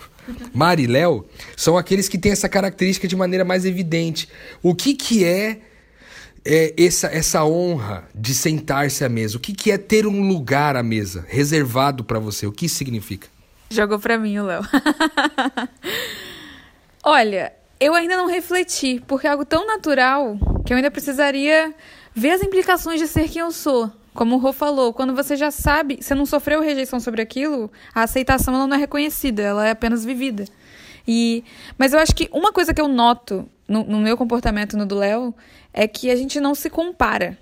[0.52, 1.24] Mari e Léo,
[1.56, 4.28] são aqueles que têm essa característica de maneira mais evidente.
[4.60, 5.60] O que, que é,
[6.44, 9.36] é essa, essa honra de sentar-se à mesa?
[9.36, 12.48] O que, que é ter um lugar à mesa reservado para você?
[12.48, 13.28] O que isso significa?
[13.70, 14.62] Jogou para mim o Léo.
[17.04, 20.36] Olha, eu ainda não refleti, porque é algo tão natural
[20.66, 21.72] que eu ainda precisaria
[22.14, 23.90] ver as implicações de ser quem eu sou.
[24.14, 28.02] Como o Rô falou, quando você já sabe, você não sofreu rejeição sobre aquilo, a
[28.02, 30.44] aceitação ela não é reconhecida, ela é apenas vivida.
[31.06, 31.42] E,
[31.76, 34.94] mas eu acho que uma coisa que eu noto no, no meu comportamento no do
[34.94, 35.34] Léo
[35.72, 37.36] é que a gente não se compara.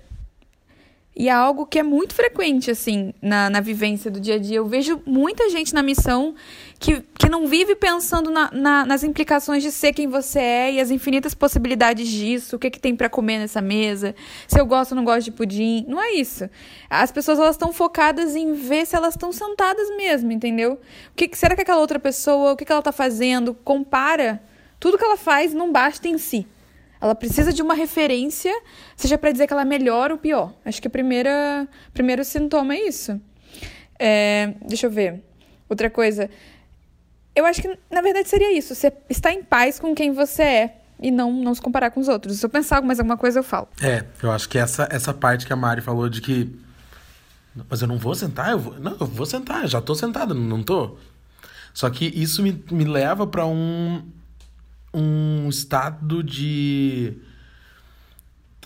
[1.15, 4.57] E é algo que é muito frequente, assim, na, na vivência do dia a dia.
[4.57, 6.33] Eu vejo muita gente na missão
[6.79, 10.79] que, que não vive pensando na, na, nas implicações de ser quem você é e
[10.79, 14.15] as infinitas possibilidades disso, o que, que tem para comer nessa mesa,
[14.47, 15.85] se eu gosto ou não gosto de pudim.
[15.87, 16.49] Não é isso.
[16.89, 20.73] As pessoas elas estão focadas em ver se elas estão sentadas mesmo, entendeu?
[21.11, 24.41] O que, será que aquela outra pessoa, o que, que ela está fazendo, compara.
[24.79, 26.47] Tudo que ela faz não basta em si.
[27.03, 28.49] Ela precisa de uma referência,
[28.95, 30.53] seja para dizer que ela é melhor ou pior.
[30.63, 33.19] Acho que o primeiro sintoma é isso.
[33.99, 35.21] É, deixa eu ver.
[35.67, 36.29] Outra coisa.
[37.35, 38.73] Eu acho que, na verdade, seria isso.
[38.73, 42.07] Você estar em paz com quem você é e não, não se comparar com os
[42.07, 42.39] outros.
[42.39, 43.67] Se eu pensar mais alguma coisa, eu falo.
[43.81, 46.57] É, eu acho que essa, essa parte que a Mari falou de que.
[47.69, 48.79] Mas eu não vou sentar, eu vou.
[48.79, 50.95] Não, eu vou sentar, já tô sentado, não tô.
[51.73, 54.03] Só que isso me, me leva para um,
[54.93, 57.13] um estado de,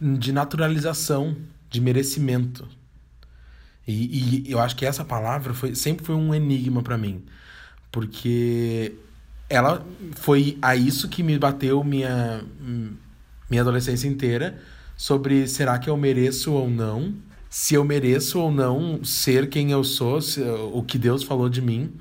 [0.02, 1.36] de naturalização,
[1.70, 2.68] de merecimento.
[3.88, 7.24] E, e eu acho que essa palavra foi, sempre foi um enigma para mim.
[7.92, 8.94] Porque
[9.50, 12.44] ela foi a isso que me bateu minha,
[13.50, 14.62] minha adolescência inteira
[14.98, 17.13] sobre será que eu mereço ou não,
[17.50, 21.62] se eu mereço ou não ser quem eu sou, se, o que Deus falou de
[21.62, 21.94] mim.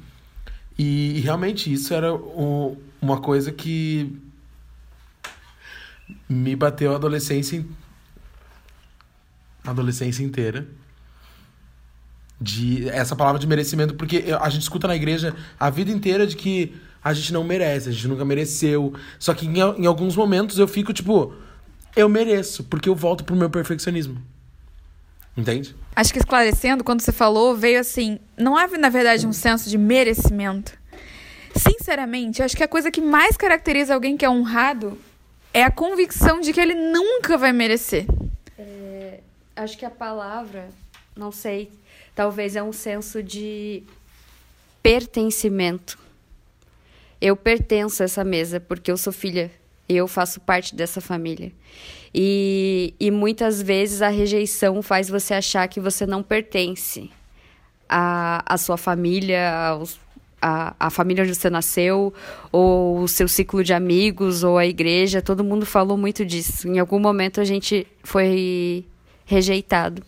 [0.78, 4.20] E, e realmente isso era o, uma coisa que
[6.28, 7.64] me bateu a adolescência,
[9.64, 10.66] a adolescência inteira.
[12.38, 16.36] de essa palavra de merecimento, porque a gente escuta na igreja a vida inteira de
[16.36, 18.92] que a gente não merece, a gente nunca mereceu.
[19.18, 21.32] Só que em, em alguns momentos eu fico tipo,
[21.94, 24.20] eu mereço, porque eu volto pro meu perfeccionismo.
[25.34, 25.74] Entende?
[25.94, 29.78] Acho que esclarecendo, quando você falou, veio assim: não há, na verdade, um senso de
[29.78, 30.72] merecimento.
[31.58, 34.98] Sinceramente, acho que a coisa que mais caracteriza alguém que é honrado
[35.52, 38.06] é a convicção de que ele nunca vai merecer.
[38.58, 39.20] É,
[39.54, 40.68] acho que a palavra,
[41.16, 41.70] não sei,
[42.14, 43.82] talvez é um senso de
[44.82, 45.98] pertencimento.
[47.20, 49.50] Eu pertenço a essa mesa porque eu sou filha,
[49.88, 51.50] eu faço parte dessa família.
[52.14, 57.10] E, e muitas vezes a rejeição faz você achar que você não pertence
[57.88, 59.98] à, à sua família, aos,
[60.40, 62.12] a, a família onde você nasceu,
[62.52, 65.22] ou o seu ciclo de amigos, ou a igreja.
[65.22, 66.68] Todo mundo falou muito disso.
[66.68, 68.84] Em algum momento a gente foi
[69.24, 70.02] rejeitado.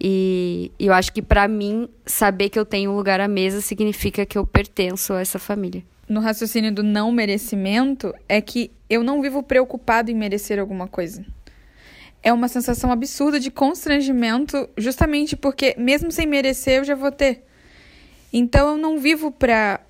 [0.00, 3.60] E, e eu acho que para mim, saber que eu tenho um lugar à mesa
[3.60, 5.82] significa que eu pertenço a essa família
[6.12, 11.24] no raciocínio do não merecimento é que eu não vivo preocupado em merecer alguma coisa.
[12.22, 17.44] É uma sensação absurda de constrangimento, justamente porque, mesmo sem merecer, eu já vou ter.
[18.32, 19.80] Então, eu não vivo para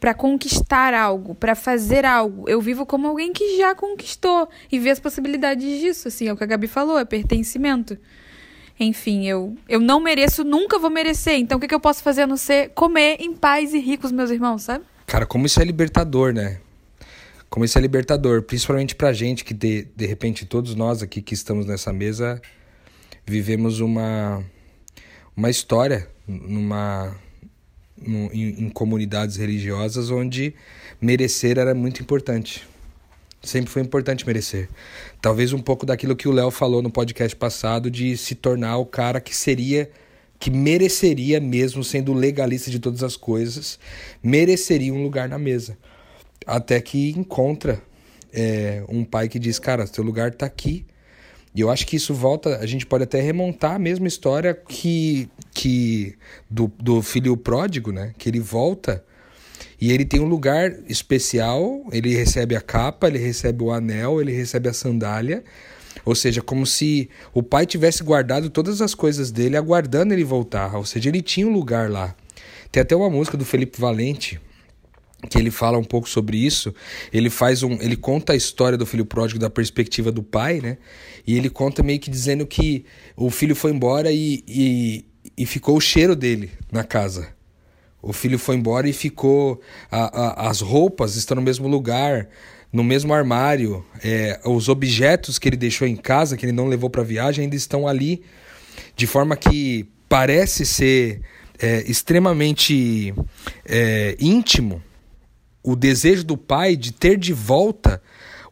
[0.00, 2.48] para conquistar algo, para fazer algo.
[2.48, 6.36] Eu vivo como alguém que já conquistou e vê as possibilidades disso, assim, é o
[6.38, 7.98] que a Gabi falou, é pertencimento.
[8.80, 11.34] Enfim, eu, eu não mereço, nunca vou merecer.
[11.34, 13.98] Então, o que, que eu posso fazer a não ser comer em paz e rir
[13.98, 14.84] com os meus irmãos, sabe?
[15.06, 16.60] Cara, como isso é libertador, né?
[17.50, 21.34] Como isso é libertador, principalmente pra gente que de, de repente todos nós aqui que
[21.34, 22.40] estamos nessa mesa
[23.26, 24.44] vivemos uma
[25.34, 27.16] uma história numa
[28.04, 30.54] num, em, em comunidades religiosas onde
[31.00, 32.66] merecer era muito importante.
[33.42, 34.68] Sempre foi importante merecer.
[35.20, 38.86] Talvez um pouco daquilo que o Léo falou no podcast passado de se tornar o
[38.86, 39.90] cara que seria
[40.38, 43.78] que mereceria, mesmo sendo legalista de todas as coisas,
[44.22, 45.76] mereceria um lugar na mesa.
[46.46, 47.82] Até que encontra
[48.32, 50.86] é, um pai que diz: Cara, seu lugar está aqui.
[51.54, 55.28] E eu acho que isso volta, a gente pode até remontar a mesma história que,
[55.58, 56.14] que
[56.48, 58.12] do, do filho pródigo, né?
[58.16, 59.04] Que ele volta
[59.80, 64.32] e ele tem um lugar especial, ele recebe a capa, ele recebe o anel, ele
[64.32, 65.42] recebe a sandália,
[66.04, 70.76] ou seja, como se o pai tivesse guardado todas as coisas dele, aguardando ele voltar.
[70.76, 72.14] Ou seja, ele tinha um lugar lá.
[72.70, 74.40] Tem até uma música do Felipe Valente
[75.28, 76.72] que ele fala um pouco sobre isso.
[77.12, 80.78] Ele faz um, ele conta a história do filho pródigo da perspectiva do pai, né?
[81.26, 82.84] E ele conta meio que dizendo que
[83.16, 85.04] o filho foi embora e, e,
[85.38, 87.28] e ficou o cheiro dele na casa.
[88.02, 89.60] O filho foi embora e ficou.
[89.90, 92.28] A, a, as roupas estão no mesmo lugar
[92.72, 93.84] no mesmo armário.
[94.02, 97.44] É, os objetos que ele deixou em casa, que ele não levou para a viagem,
[97.44, 98.22] ainda estão ali,
[98.96, 101.20] de forma que parece ser
[101.58, 103.14] é, extremamente
[103.64, 104.82] é, íntimo
[105.62, 108.00] o desejo do pai de ter de volta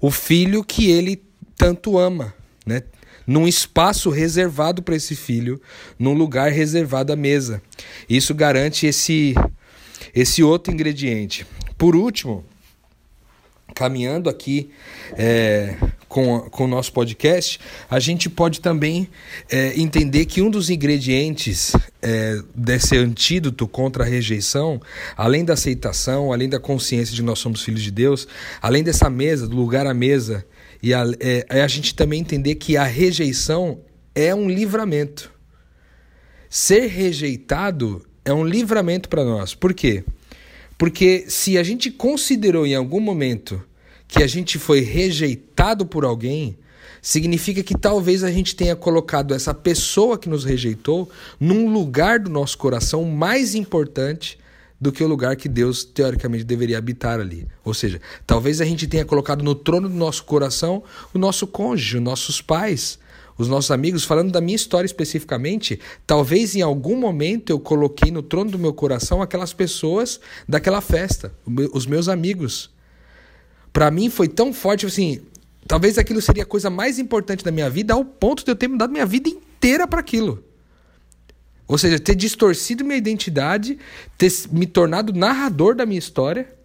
[0.01, 1.23] o filho que ele
[1.57, 2.35] tanto ama,
[2.67, 2.83] né?
[3.27, 5.61] Num espaço reservado para esse filho,
[5.99, 7.63] num lugar reservado à mesa.
[8.09, 9.35] Isso garante esse
[10.15, 11.47] esse outro ingrediente.
[11.77, 12.43] Por último,
[13.75, 14.71] caminhando aqui
[15.13, 15.77] é,
[16.09, 17.61] com, com o nosso podcast,
[17.91, 19.07] a gente pode também
[19.51, 24.81] é, entender que um dos ingredientes é, desse antídoto contra a rejeição,
[25.15, 28.27] além da aceitação, além da consciência de nós somos filhos de Deus,
[28.63, 30.47] além dessa mesa, do lugar à mesa,
[30.83, 33.81] e a, é, é a gente também entender que a rejeição
[34.15, 35.33] é um livramento.
[36.49, 39.55] Ser rejeitado é um livramento para nós.
[39.55, 40.05] Por quê?
[40.79, 43.63] Porque se a gente considerou em algum momento
[44.09, 46.57] que a gente foi rejeitado por alguém,
[47.01, 52.31] significa que talvez a gente tenha colocado essa pessoa que nos rejeitou num lugar do
[52.31, 54.39] nosso coração mais importante
[54.81, 57.47] do que o lugar que Deus teoricamente deveria habitar ali.
[57.65, 60.83] Ou seja, talvez a gente tenha colocado no trono do nosso coração
[61.15, 62.99] o nosso cônjuge, os nossos pais,
[63.39, 68.23] os nossos amigos, falando da minha história especificamente, talvez em algum momento eu coloquei no
[68.23, 71.33] trono do meu coração aquelas pessoas daquela festa,
[71.73, 72.71] os meus amigos.
[73.73, 75.21] Para mim foi tão forte assim,
[75.67, 78.69] talvez aquilo seria a coisa mais importante da minha vida ao ponto de eu ter
[78.69, 80.43] mudado minha vida inteira para aquilo.
[81.69, 83.79] Ou seja, ter distorcido minha identidade,
[84.17, 86.57] ter me tornado narrador da minha história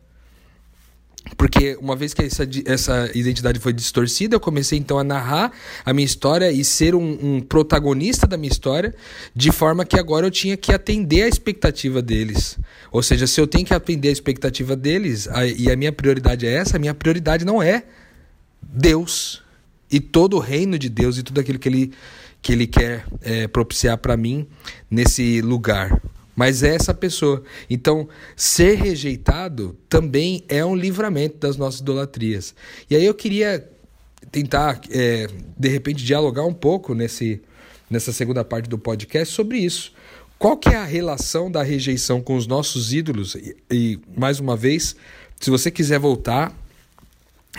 [1.38, 5.52] porque uma vez que essa, essa identidade foi distorcida, eu comecei então a narrar
[5.86, 8.94] a minha história e ser um, um, protagonista da minha história,
[9.36, 12.58] de forma que agora eu tinha que atender a expectativa deles.
[12.92, 16.46] Ou seja, se eu tenho que atender a expectativa deles a, e a minha prioridade
[16.46, 17.84] é essa, a minha prioridade não é
[18.62, 19.42] Deus
[19.90, 21.94] e todo o reino de Deus e tudo aquilo que Ele,
[22.42, 24.48] que ele quer é, propiciar para mim
[24.90, 26.02] nesse lugar.
[26.36, 27.44] Mas é essa pessoa.
[27.70, 32.56] Então, ser rejeitado também é um livramento das nossas idolatrias.
[32.90, 33.70] E aí eu queria
[34.32, 35.28] tentar, é,
[35.58, 37.42] de repente, dialogar um pouco nesse,
[37.90, 39.94] nessa segunda parte do podcast sobre isso.
[40.40, 43.36] Qual que é a relação da rejeição com os nossos ídolos?
[43.36, 44.96] E, e mais uma vez,
[45.40, 46.52] se você quiser voltar,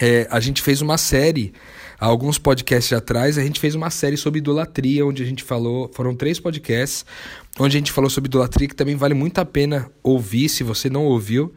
[0.01, 1.53] é, a gente fez uma série
[2.03, 5.89] há alguns podcasts atrás, a gente fez uma série sobre idolatria, onde a gente falou,
[5.95, 7.07] foram três podcasts,
[7.61, 10.91] onde a gente falou sobre idolatria, que também vale muito a pena ouvir, se você
[10.91, 11.55] não ouviu,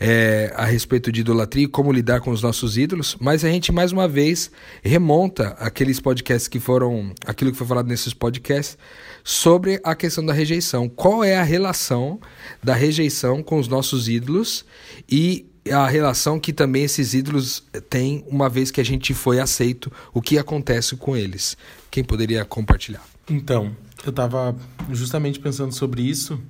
[0.00, 3.16] é, a respeito de idolatria e como lidar com os nossos ídolos.
[3.20, 4.50] Mas a gente, mais uma vez,
[4.82, 8.76] remonta aqueles podcasts que foram, aquilo que foi falado nesses podcasts,
[9.22, 10.88] sobre a questão da rejeição.
[10.88, 12.18] Qual é a relação
[12.60, 14.64] da rejeição com os nossos ídolos
[15.08, 19.92] e a relação que também esses ídolos têm uma vez que a gente foi aceito,
[20.12, 21.56] o que acontece com eles.
[21.90, 23.04] Quem poderia compartilhar?
[23.28, 24.56] Então, eu estava
[24.92, 26.40] justamente pensando sobre isso,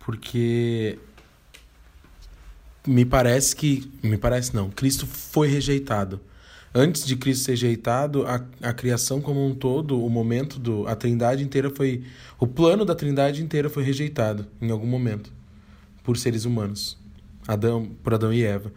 [0.00, 0.98] porque
[2.86, 3.90] me parece que.
[4.02, 6.20] Me parece não, Cristo foi rejeitado.
[6.74, 10.86] Antes de Cristo ser rejeitado, a, a criação como um todo, o momento do.
[10.86, 12.04] A trindade inteira foi.
[12.38, 15.32] O plano da trindade inteira foi rejeitado em algum momento
[16.02, 16.98] por seres humanos.
[17.46, 18.72] Adão, por Adão e Eva.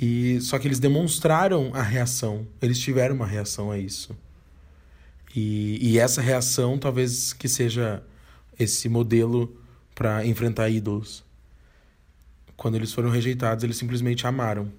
[0.00, 4.16] E só que eles demonstraram a reação, eles tiveram uma reação a isso.
[5.34, 8.02] E, e essa reação talvez que seja
[8.58, 9.56] esse modelo
[9.94, 11.24] para enfrentar ídolos.
[12.56, 14.70] Quando eles foram rejeitados, eles simplesmente amaram.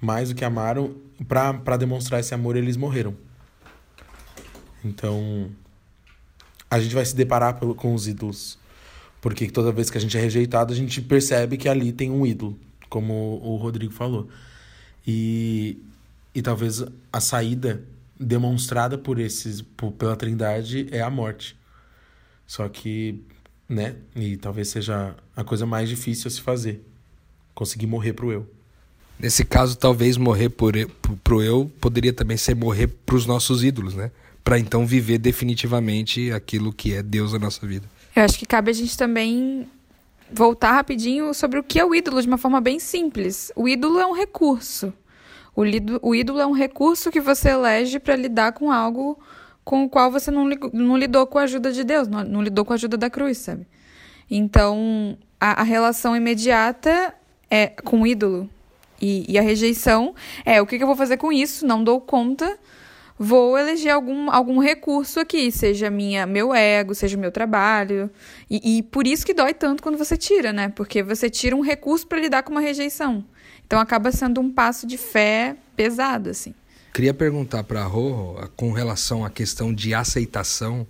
[0.00, 0.96] Mais do que amaram,
[1.28, 3.16] para demonstrar esse amor, eles morreram.
[4.84, 5.50] Então,
[6.68, 8.58] a gente vai se deparar com os ídolos
[9.22, 12.26] porque toda vez que a gente é rejeitado, a gente percebe que ali tem um
[12.26, 12.58] ídolo,
[12.90, 14.28] como o Rodrigo falou.
[15.06, 15.78] E,
[16.34, 17.84] e talvez a saída
[18.18, 21.56] demonstrada por esses por, pela Trindade é a morte.
[22.48, 23.22] Só que,
[23.68, 26.84] né, e talvez seja a coisa mais difícil a se fazer,
[27.54, 28.44] conseguir morrer pro eu.
[29.20, 30.74] Nesse caso, talvez morrer por,
[31.22, 34.10] pro eu poderia também ser morrer pros nossos ídolos, né?
[34.42, 37.86] Para então viver definitivamente aquilo que é Deus na nossa vida.
[38.14, 39.66] Eu acho que cabe a gente também
[40.30, 43.50] voltar rapidinho sobre o que é o ídolo de uma forma bem simples.
[43.56, 44.92] O ídolo é um recurso.
[45.54, 49.18] O, lido, o ídolo é um recurso que você elege para lidar com algo
[49.64, 52.64] com o qual você não, não lidou com a ajuda de Deus, não, não lidou
[52.64, 53.66] com a ajuda da cruz, sabe?
[54.28, 57.14] Então, a, a relação imediata
[57.48, 58.50] é com o ídolo.
[59.00, 61.66] E, e a rejeição é o que, que eu vou fazer com isso?
[61.66, 62.58] Não dou conta
[63.22, 68.10] vou eleger algum, algum recurso aqui, seja minha, meu ego, seja meu trabalho.
[68.50, 70.68] E, e por isso que dói tanto quando você tira, né?
[70.68, 73.24] Porque você tira um recurso para lidar com uma rejeição.
[73.64, 76.52] Então acaba sendo um passo de fé pesado, assim.
[76.92, 80.86] Queria perguntar para a Rô, com relação à questão de aceitação,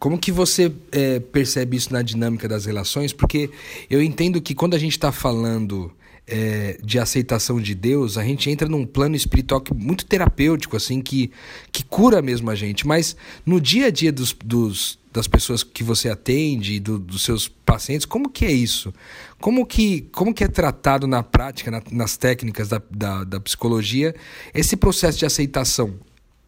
[0.00, 3.12] como que você é, percebe isso na dinâmica das relações?
[3.12, 3.50] Porque
[3.88, 5.92] eu entendo que quando a gente está falando
[6.26, 11.30] é, de aceitação de Deus, a gente entra num plano espiritual muito terapêutico, assim, que,
[11.70, 12.86] que cura mesmo a gente.
[12.86, 17.46] Mas no dia a dia dos, dos das pessoas que você atende, do, dos seus
[17.46, 18.94] pacientes, como que é isso?
[19.38, 24.14] Como que, como que é tratado na prática, na, nas técnicas da, da, da psicologia,
[24.54, 25.94] esse processo de aceitação?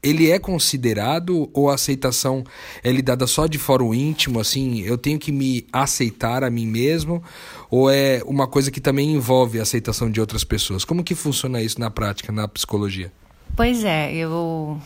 [0.05, 2.44] Ele é considerado ou a aceitação
[2.82, 7.22] é lidada só de fórum íntimo, assim, eu tenho que me aceitar a mim mesmo,
[7.70, 10.84] ou é uma coisa que também envolve a aceitação de outras pessoas?
[10.84, 13.11] Como que funciona isso na prática, na psicologia?
[13.57, 14.78] Pois é, eu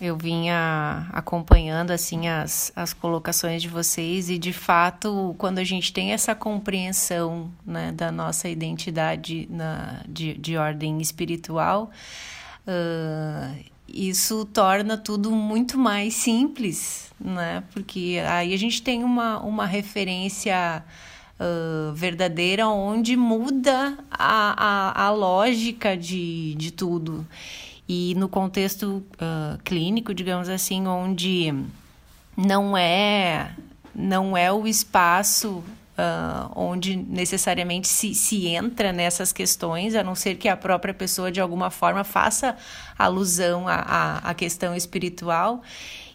[0.00, 5.92] eu vinha acompanhando assim as, as colocações de vocês e de fato quando a gente
[5.92, 11.88] tem essa compreensão né, da nossa identidade na, de, de ordem espiritual
[12.66, 17.62] uh, isso torna tudo muito mais simples, né?
[17.72, 20.82] Porque aí a gente tem uma, uma referência
[21.38, 27.26] uh, verdadeira onde muda a, a, a lógica de, de tudo.
[27.88, 31.52] E no contexto uh, clínico, digamos assim, onde
[32.36, 33.54] não é
[33.94, 35.62] não é o espaço
[35.92, 41.30] Uh, onde necessariamente se, se entra nessas questões, a não ser que a própria pessoa
[41.30, 42.56] de alguma forma faça
[42.98, 45.60] alusão à, à, questão espiritual,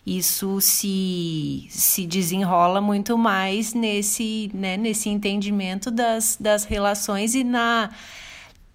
[0.03, 7.91] isso se, se desenrola muito mais nesse, né, nesse entendimento das, das relações e na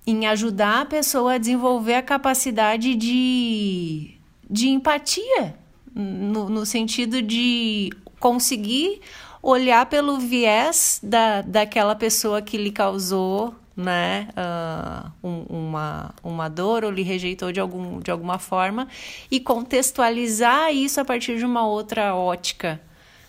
[0.06, 4.14] em ajudar a pessoa a desenvolver a capacidade de,
[4.50, 5.54] de empatia,
[5.94, 9.00] no, no sentido de conseguir
[9.42, 16.84] olhar pelo viés da, daquela pessoa que lhe causou né, uh, um, uma, uma dor
[16.84, 18.86] ou lhe rejeitou de, algum, de alguma forma
[19.30, 22.80] e contextualizar isso a partir de uma outra ótica,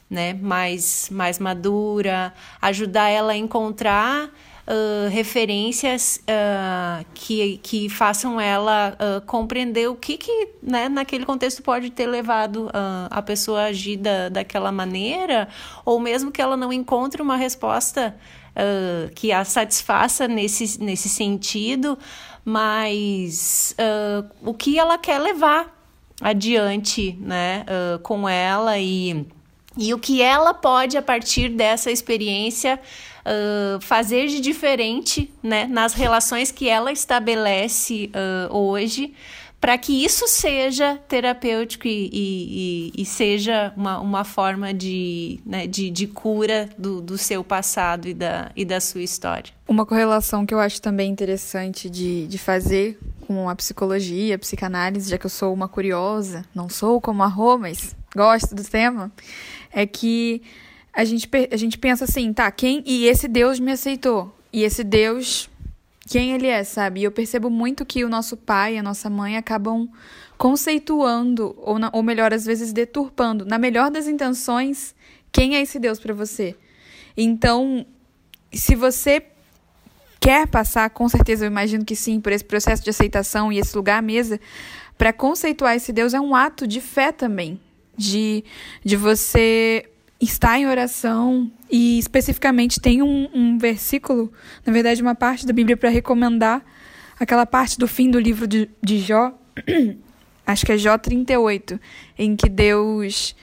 [0.09, 4.29] né, mais, mais madura, ajudar ela a encontrar
[5.11, 11.89] referências uh, que, que façam ela uh, compreender o que, que né, naquele contexto pode
[11.89, 12.69] ter levado
[13.09, 15.49] a pessoa a agir da, daquela maneira,
[15.83, 18.15] ou mesmo que ela não encontre uma resposta
[19.15, 21.97] que a satisfaça nesse, nesse sentido,
[22.45, 23.75] mas
[24.43, 25.75] o que ela quer levar
[26.21, 27.65] adiante né,
[28.03, 29.25] com ela e,
[29.75, 32.79] e o que ela pode, a partir dessa experiência,
[33.25, 39.13] uh, fazer de diferente né, nas relações que ela estabelece uh, hoje,
[39.63, 45.89] para que isso seja terapêutico e, e, e, seja uma, uma forma de, né, de,
[45.89, 49.53] de cura do, do seu passado e da, e da sua história.
[49.65, 55.09] Uma correlação que eu acho também interessante de, de fazer com a psicologia, a psicanálise,
[55.09, 59.13] já que eu sou uma curiosa, não sou como a Rô, mas gosto do tema,
[59.71, 60.41] é que
[60.93, 62.83] a gente, a gente pensa assim, tá, quem.
[62.85, 64.33] E esse Deus me aceitou.
[64.51, 65.49] E esse Deus,
[66.07, 66.99] quem ele é, sabe?
[66.99, 69.89] E eu percebo muito que o nosso pai e a nossa mãe acabam
[70.37, 74.93] conceituando, ou, na, ou melhor, às vezes deturpando, na melhor das intenções,
[75.31, 76.55] quem é esse Deus para você.
[77.17, 77.85] Então,
[78.51, 79.23] se você
[80.19, 83.75] quer passar, com certeza eu imagino que sim, por esse processo de aceitação e esse
[83.75, 84.39] lugar à mesa,
[84.97, 87.59] para conceituar esse Deus é um ato de fé também,
[87.97, 88.43] de,
[88.83, 89.89] de você
[90.23, 94.31] está em oração e especificamente tem um, um versículo,
[94.65, 96.63] na verdade, uma parte da Bíblia para recomendar,
[97.19, 99.33] aquela parte do fim do livro de, de Jó,
[100.45, 101.79] acho que é Jó 38,
[102.17, 103.35] em que Deus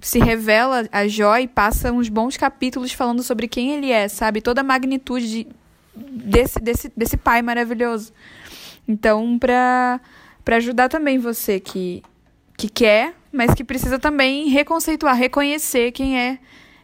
[0.00, 4.40] se revela a Jó e passa uns bons capítulos falando sobre quem ele é, sabe?
[4.40, 5.46] Toda a magnitude de,
[5.96, 8.12] desse, desse, desse pai maravilhoso.
[8.86, 10.00] Então, para
[10.48, 12.02] ajudar também você que,
[12.56, 16.38] que quer mas que precisa também reconceituar, reconhecer quem é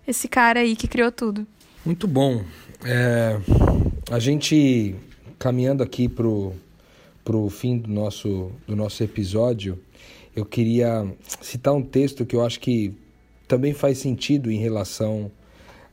[0.07, 1.47] esse cara aí que criou tudo.
[1.87, 2.45] Muito bom.
[2.85, 3.39] É,
[4.11, 4.97] a gente
[5.39, 6.53] caminhando aqui pro,
[7.25, 9.79] pro fim do nosso, do nosso episódio,
[10.35, 11.07] eu queria
[11.41, 12.93] citar um texto que eu acho que
[13.47, 15.31] também faz sentido em relação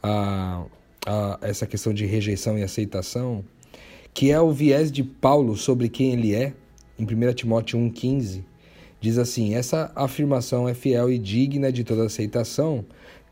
[0.01, 0.63] a,
[1.05, 3.45] a essa questão de rejeição e aceitação,
[4.13, 6.53] que é o viés de Paulo sobre quem ele é,
[6.97, 8.43] em 1 Timóteo 1,15
[8.99, 12.85] Diz assim: essa afirmação é fiel e digna de toda aceitação.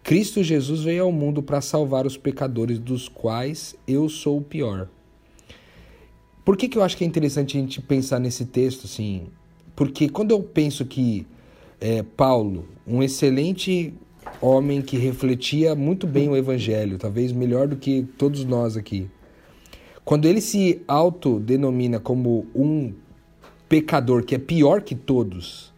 [0.04, 4.88] Cristo Jesus veio ao mundo para salvar os pecadores, dos quais eu sou o pior.
[6.44, 9.24] Por que, que eu acho que é interessante a gente pensar nesse texto assim?
[9.76, 11.26] Porque quando eu penso que
[11.82, 13.94] é, Paulo, um excelente
[14.40, 19.10] homem que refletia muito bem o evangelho, talvez melhor do que todos nós aqui,
[20.04, 22.94] quando ele se autodenomina como um
[23.68, 25.74] pecador que é pior que todos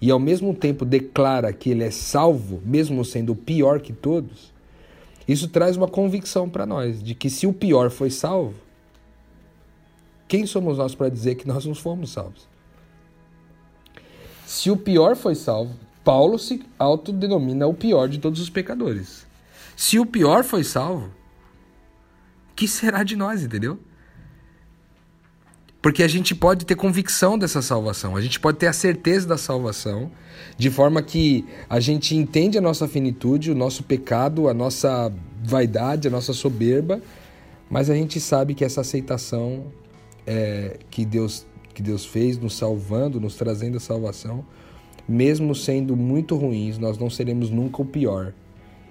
[0.00, 4.52] e ao mesmo tempo declara que ele é salvo, mesmo sendo o pior que todos,
[5.28, 8.54] isso traz uma convicção para nós de que se o pior foi salvo,
[10.26, 12.48] quem somos nós para dizer que nós não fomos salvos?
[14.46, 19.26] Se o pior foi salvo, Paulo se autodenomina o pior de todos os pecadores.
[19.76, 21.10] Se o pior foi salvo,
[22.56, 23.78] que será de nós, entendeu?
[25.82, 29.38] Porque a gente pode ter convicção dessa salvação, a gente pode ter a certeza da
[29.38, 30.10] salvação,
[30.56, 35.10] de forma que a gente entende a nossa finitude, o nosso pecado, a nossa
[35.42, 37.00] vaidade, a nossa soberba,
[37.70, 39.64] mas a gente sabe que essa aceitação
[40.26, 44.44] é, que, Deus, que Deus fez, nos salvando, nos trazendo a salvação,
[45.08, 48.34] mesmo sendo muito ruins, nós não seremos nunca o pior.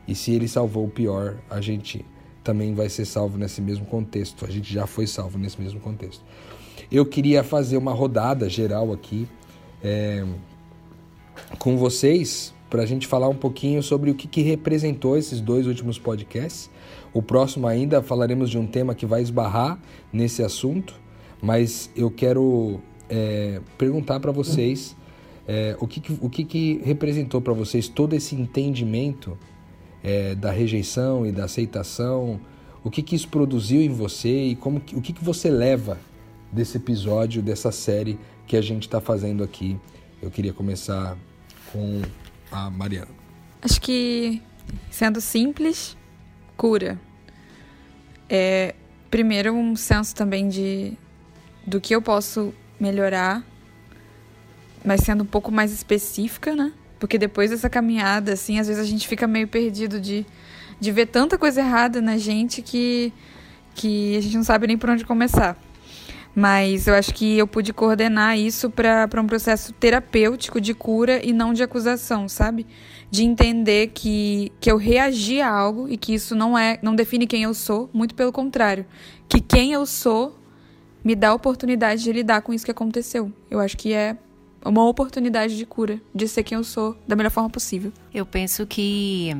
[0.07, 2.03] E se Ele salvou o pior, a gente
[2.43, 4.43] também vai ser salvo nesse mesmo contexto.
[4.43, 6.23] A gente já foi salvo nesse mesmo contexto.
[6.91, 9.27] Eu queria fazer uma rodada geral aqui
[9.83, 10.25] é,
[11.59, 15.67] com vocês para a gente falar um pouquinho sobre o que, que representou esses dois
[15.67, 16.67] últimos podcasts.
[17.13, 19.79] O próximo ainda falaremos de um tema que vai esbarrar
[20.11, 20.95] nesse assunto,
[21.39, 24.95] mas eu quero é, perguntar para vocês
[25.47, 29.37] é, o, que, que, o que, que representou para vocês todo esse entendimento
[30.03, 32.39] é, da rejeição e da aceitação,
[32.83, 35.99] o que, que isso produziu em você e como, o que, que você leva
[36.51, 39.79] desse episódio, dessa série que a gente está fazendo aqui.
[40.21, 41.17] Eu queria começar
[41.71, 42.01] com
[42.51, 43.11] a Mariana.
[43.61, 44.41] Acho que,
[44.89, 45.95] sendo simples,
[46.57, 46.99] cura.
[48.29, 48.75] É,
[49.09, 50.93] primeiro, um senso também de
[51.65, 53.43] do que eu posso melhorar,
[54.83, 56.73] mas sendo um pouco mais específica, né?
[56.99, 60.25] Porque depois dessa caminhada, assim, às vezes a gente fica meio perdido de,
[60.79, 63.13] de ver tanta coisa errada na gente que
[63.75, 65.57] que a gente não sabe nem por onde começar.
[66.35, 71.33] Mas eu acho que eu pude coordenar isso para um processo terapêutico de cura e
[71.33, 72.65] não de acusação, sabe?
[73.09, 77.27] De entender que, que eu reagi a algo e que isso não é não define
[77.27, 78.85] quem eu sou, muito pelo contrário.
[79.27, 80.39] Que quem eu sou
[81.03, 83.31] me dá a oportunidade de lidar com isso que aconteceu.
[83.49, 84.17] Eu acho que é
[84.63, 87.91] uma oportunidade de cura, de ser quem eu sou da melhor forma possível.
[88.13, 89.31] Eu penso que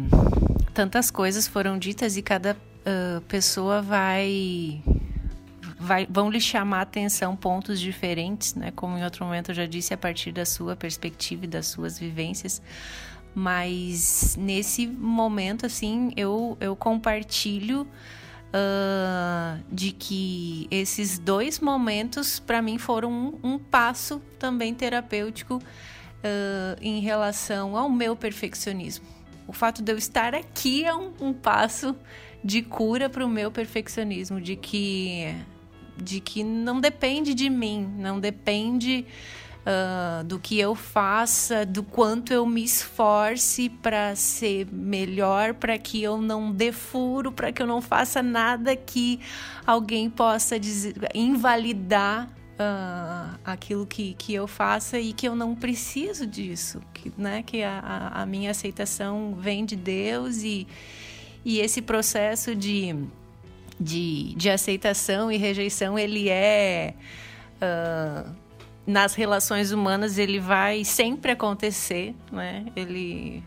[0.73, 4.81] tantas coisas foram ditas e cada uh, pessoa vai,
[5.79, 8.71] vai vão lhe chamar atenção pontos diferentes, né?
[8.75, 11.97] Como em outro momento eu já disse, a partir da sua perspectiva e das suas
[11.97, 12.61] vivências.
[13.33, 17.87] Mas nesse momento, assim, eu, eu compartilho
[18.49, 26.77] uh, de que esses dois momentos, para mim, foram um, um, passo também terapêutico uh,
[26.81, 29.05] em relação ao meu perfeccionismo.
[29.47, 31.95] O fato de eu estar aqui é um, um passo
[32.43, 35.33] de cura para o meu perfeccionismo, de que,
[36.01, 39.05] de que não depende de mim, não depende
[39.59, 46.01] uh, do que eu faça, do quanto eu me esforce para ser melhor, para que
[46.01, 49.19] eu não defuro, para que eu não faça nada que
[49.65, 56.25] alguém possa dizer, invalidar uh, aquilo que, que eu faça e que eu não preciso
[56.25, 60.67] disso, que, né, que a, a minha aceitação vem de Deus e,
[61.45, 62.95] e esse processo de,
[63.79, 66.93] de, de aceitação e rejeição ele é
[67.61, 68.29] uh,
[68.85, 72.65] nas relações humanas ele vai sempre acontecer, né?
[72.75, 73.43] Ele,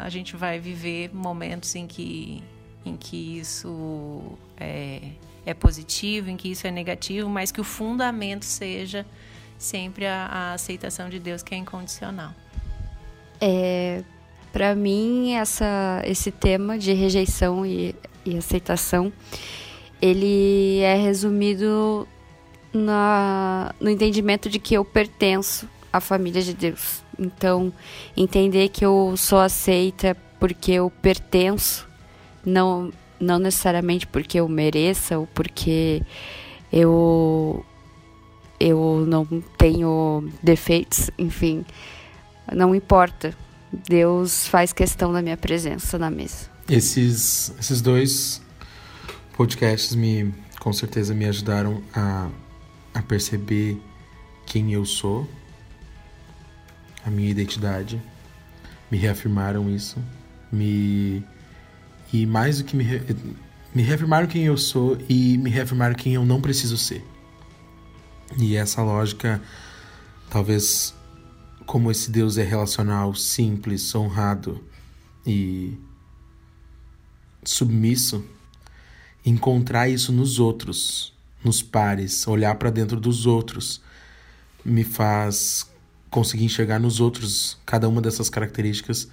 [0.00, 2.42] a gente vai viver momentos em que,
[2.86, 4.22] em que isso
[4.56, 5.00] é,
[5.44, 9.04] é positivo, em que isso é negativo, mas que o fundamento seja
[9.58, 12.32] sempre a, a aceitação de Deus que é incondicional.
[13.40, 14.04] É,
[14.52, 19.12] para mim essa, esse tema de rejeição e, e aceitação
[20.04, 22.06] ele é resumido
[22.74, 27.02] na, no entendimento de que eu pertenço à família de Deus.
[27.18, 27.72] Então,
[28.14, 31.88] entender que eu sou aceita porque eu pertenço,
[32.44, 36.02] não, não necessariamente porque eu mereça ou porque
[36.70, 37.64] eu,
[38.60, 39.24] eu não
[39.56, 41.64] tenho defeitos, enfim,
[42.52, 43.34] não importa.
[43.88, 46.52] Deus faz questão da minha presença na mesa.
[46.68, 48.43] Esses, esses dois
[49.36, 52.30] podcasts me, com certeza, me ajudaram a
[52.94, 53.82] a perceber
[54.46, 55.28] quem eu sou,
[57.04, 58.00] a minha identidade,
[58.90, 59.98] me reafirmaram isso,
[60.50, 61.24] me
[62.12, 62.84] e mais do que me,
[63.74, 67.04] me reafirmaram quem eu sou e me reafirmaram quem eu não preciso ser.
[68.38, 69.42] E essa lógica,
[70.30, 70.94] talvez
[71.66, 74.62] como esse Deus é relacional, simples, honrado
[75.26, 75.76] e
[77.42, 78.24] submisso,
[79.24, 81.14] encontrar isso nos outros
[81.44, 83.80] nos pares, olhar para dentro dos outros,
[84.64, 85.70] me faz
[86.10, 89.08] conseguir enxergar nos outros cada uma dessas características,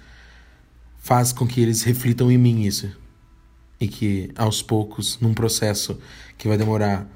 [0.98, 2.90] faz com que eles reflitam em mim isso.
[3.78, 5.98] E que aos poucos, num processo
[6.38, 7.06] que vai demorar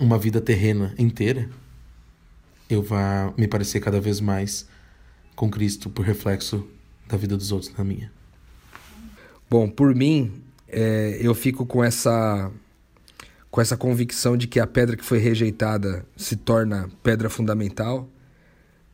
[0.00, 1.48] uma vida terrena inteira,
[2.68, 4.66] eu vá me parecer cada vez mais
[5.36, 6.66] com Cristo por reflexo
[7.06, 8.10] da vida dos outros na minha.
[9.48, 12.50] Bom, por mim, é, eu fico com essa
[13.50, 18.06] com essa convicção de que a pedra que foi rejeitada se torna pedra fundamental.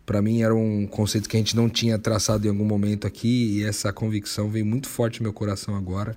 [0.07, 3.59] Para mim era um conceito que a gente não tinha traçado em algum momento aqui
[3.59, 6.17] e essa convicção veio muito forte no meu coração agora,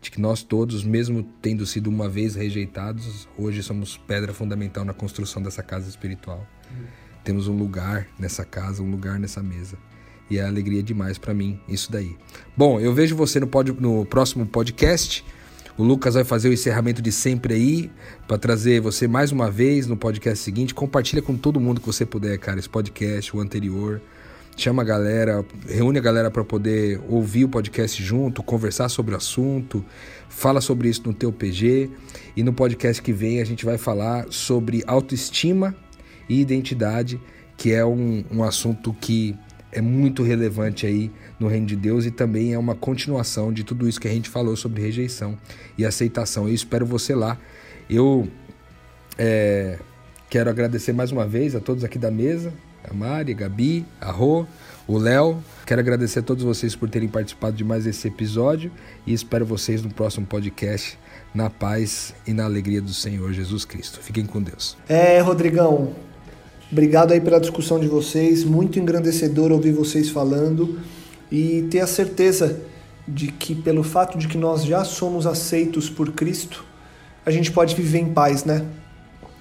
[0.00, 4.94] de que nós todos, mesmo tendo sido uma vez rejeitados, hoje somos pedra fundamental na
[4.94, 6.46] construção dessa casa espiritual.
[7.24, 9.76] Temos um lugar nessa casa, um lugar nessa mesa.
[10.30, 12.16] E é alegria demais para mim isso daí.
[12.56, 15.24] Bom, eu vejo você no, pod, no próximo podcast.
[15.78, 17.90] O Lucas vai fazer o encerramento de sempre aí,
[18.26, 20.74] para trazer você mais uma vez no podcast seguinte.
[20.74, 24.00] Compartilha com todo mundo que você puder, cara, esse podcast, o anterior.
[24.56, 29.18] Chama a galera, reúne a galera para poder ouvir o podcast junto, conversar sobre o
[29.18, 29.84] assunto.
[30.30, 31.90] Fala sobre isso no teu PG.
[32.34, 35.76] E no podcast que vem a gente vai falar sobre autoestima
[36.26, 37.20] e identidade,
[37.54, 39.36] que é um, um assunto que
[39.76, 43.86] é muito relevante aí no reino de Deus e também é uma continuação de tudo
[43.86, 45.36] isso que a gente falou sobre rejeição
[45.76, 46.48] e aceitação.
[46.48, 47.36] Eu espero você lá.
[47.88, 48.26] Eu
[49.18, 49.78] é,
[50.30, 52.54] quero agradecer mais uma vez a todos aqui da mesa,
[52.88, 54.46] a Mari, a Gabi, a Rô,
[54.88, 55.44] o Léo.
[55.66, 58.72] Quero agradecer a todos vocês por terem participado de mais esse episódio
[59.06, 60.98] e espero vocês no próximo podcast
[61.34, 64.00] na paz e na alegria do Senhor Jesus Cristo.
[64.00, 64.74] Fiquem com Deus.
[64.88, 65.94] É, Rodrigão,
[66.70, 70.78] obrigado aí pela discussão de vocês, muito engrandecedor ouvir vocês falando
[71.30, 72.60] e ter a certeza
[73.06, 76.64] de que pelo fato de que nós já somos aceitos por Cristo,
[77.24, 78.64] a gente pode viver em paz, né?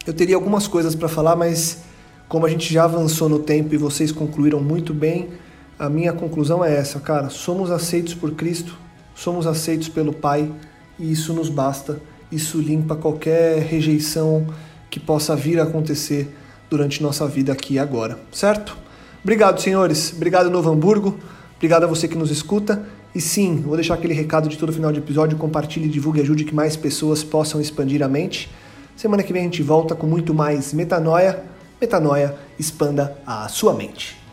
[0.06, 1.80] Eu teria algumas coisas para falar, mas
[2.28, 5.30] como a gente já avançou no tempo e vocês concluíram muito bem,
[5.78, 7.30] a minha conclusão é essa, cara.
[7.30, 8.78] Somos aceitos por Cristo,
[9.16, 10.52] somos aceitos pelo Pai
[10.98, 12.00] e isso nos basta.
[12.32, 14.48] Isso limpa qualquer rejeição
[14.90, 16.34] que possa vir a acontecer
[16.70, 18.78] durante nossa vida aqui e agora, certo?
[19.24, 20.14] Obrigado, senhores.
[20.16, 21.18] Obrigado, Novo Hamburgo.
[21.56, 22.84] Obrigado a você que nos escuta.
[23.14, 25.38] E sim, vou deixar aquele recado de todo final de episódio.
[25.38, 28.50] Compartilhe, divulgue ajude que mais pessoas possam expandir a mente.
[28.96, 31.44] Semana que vem a gente volta com muito mais metanoia.
[31.80, 34.25] Metanoia, expanda a sua mente.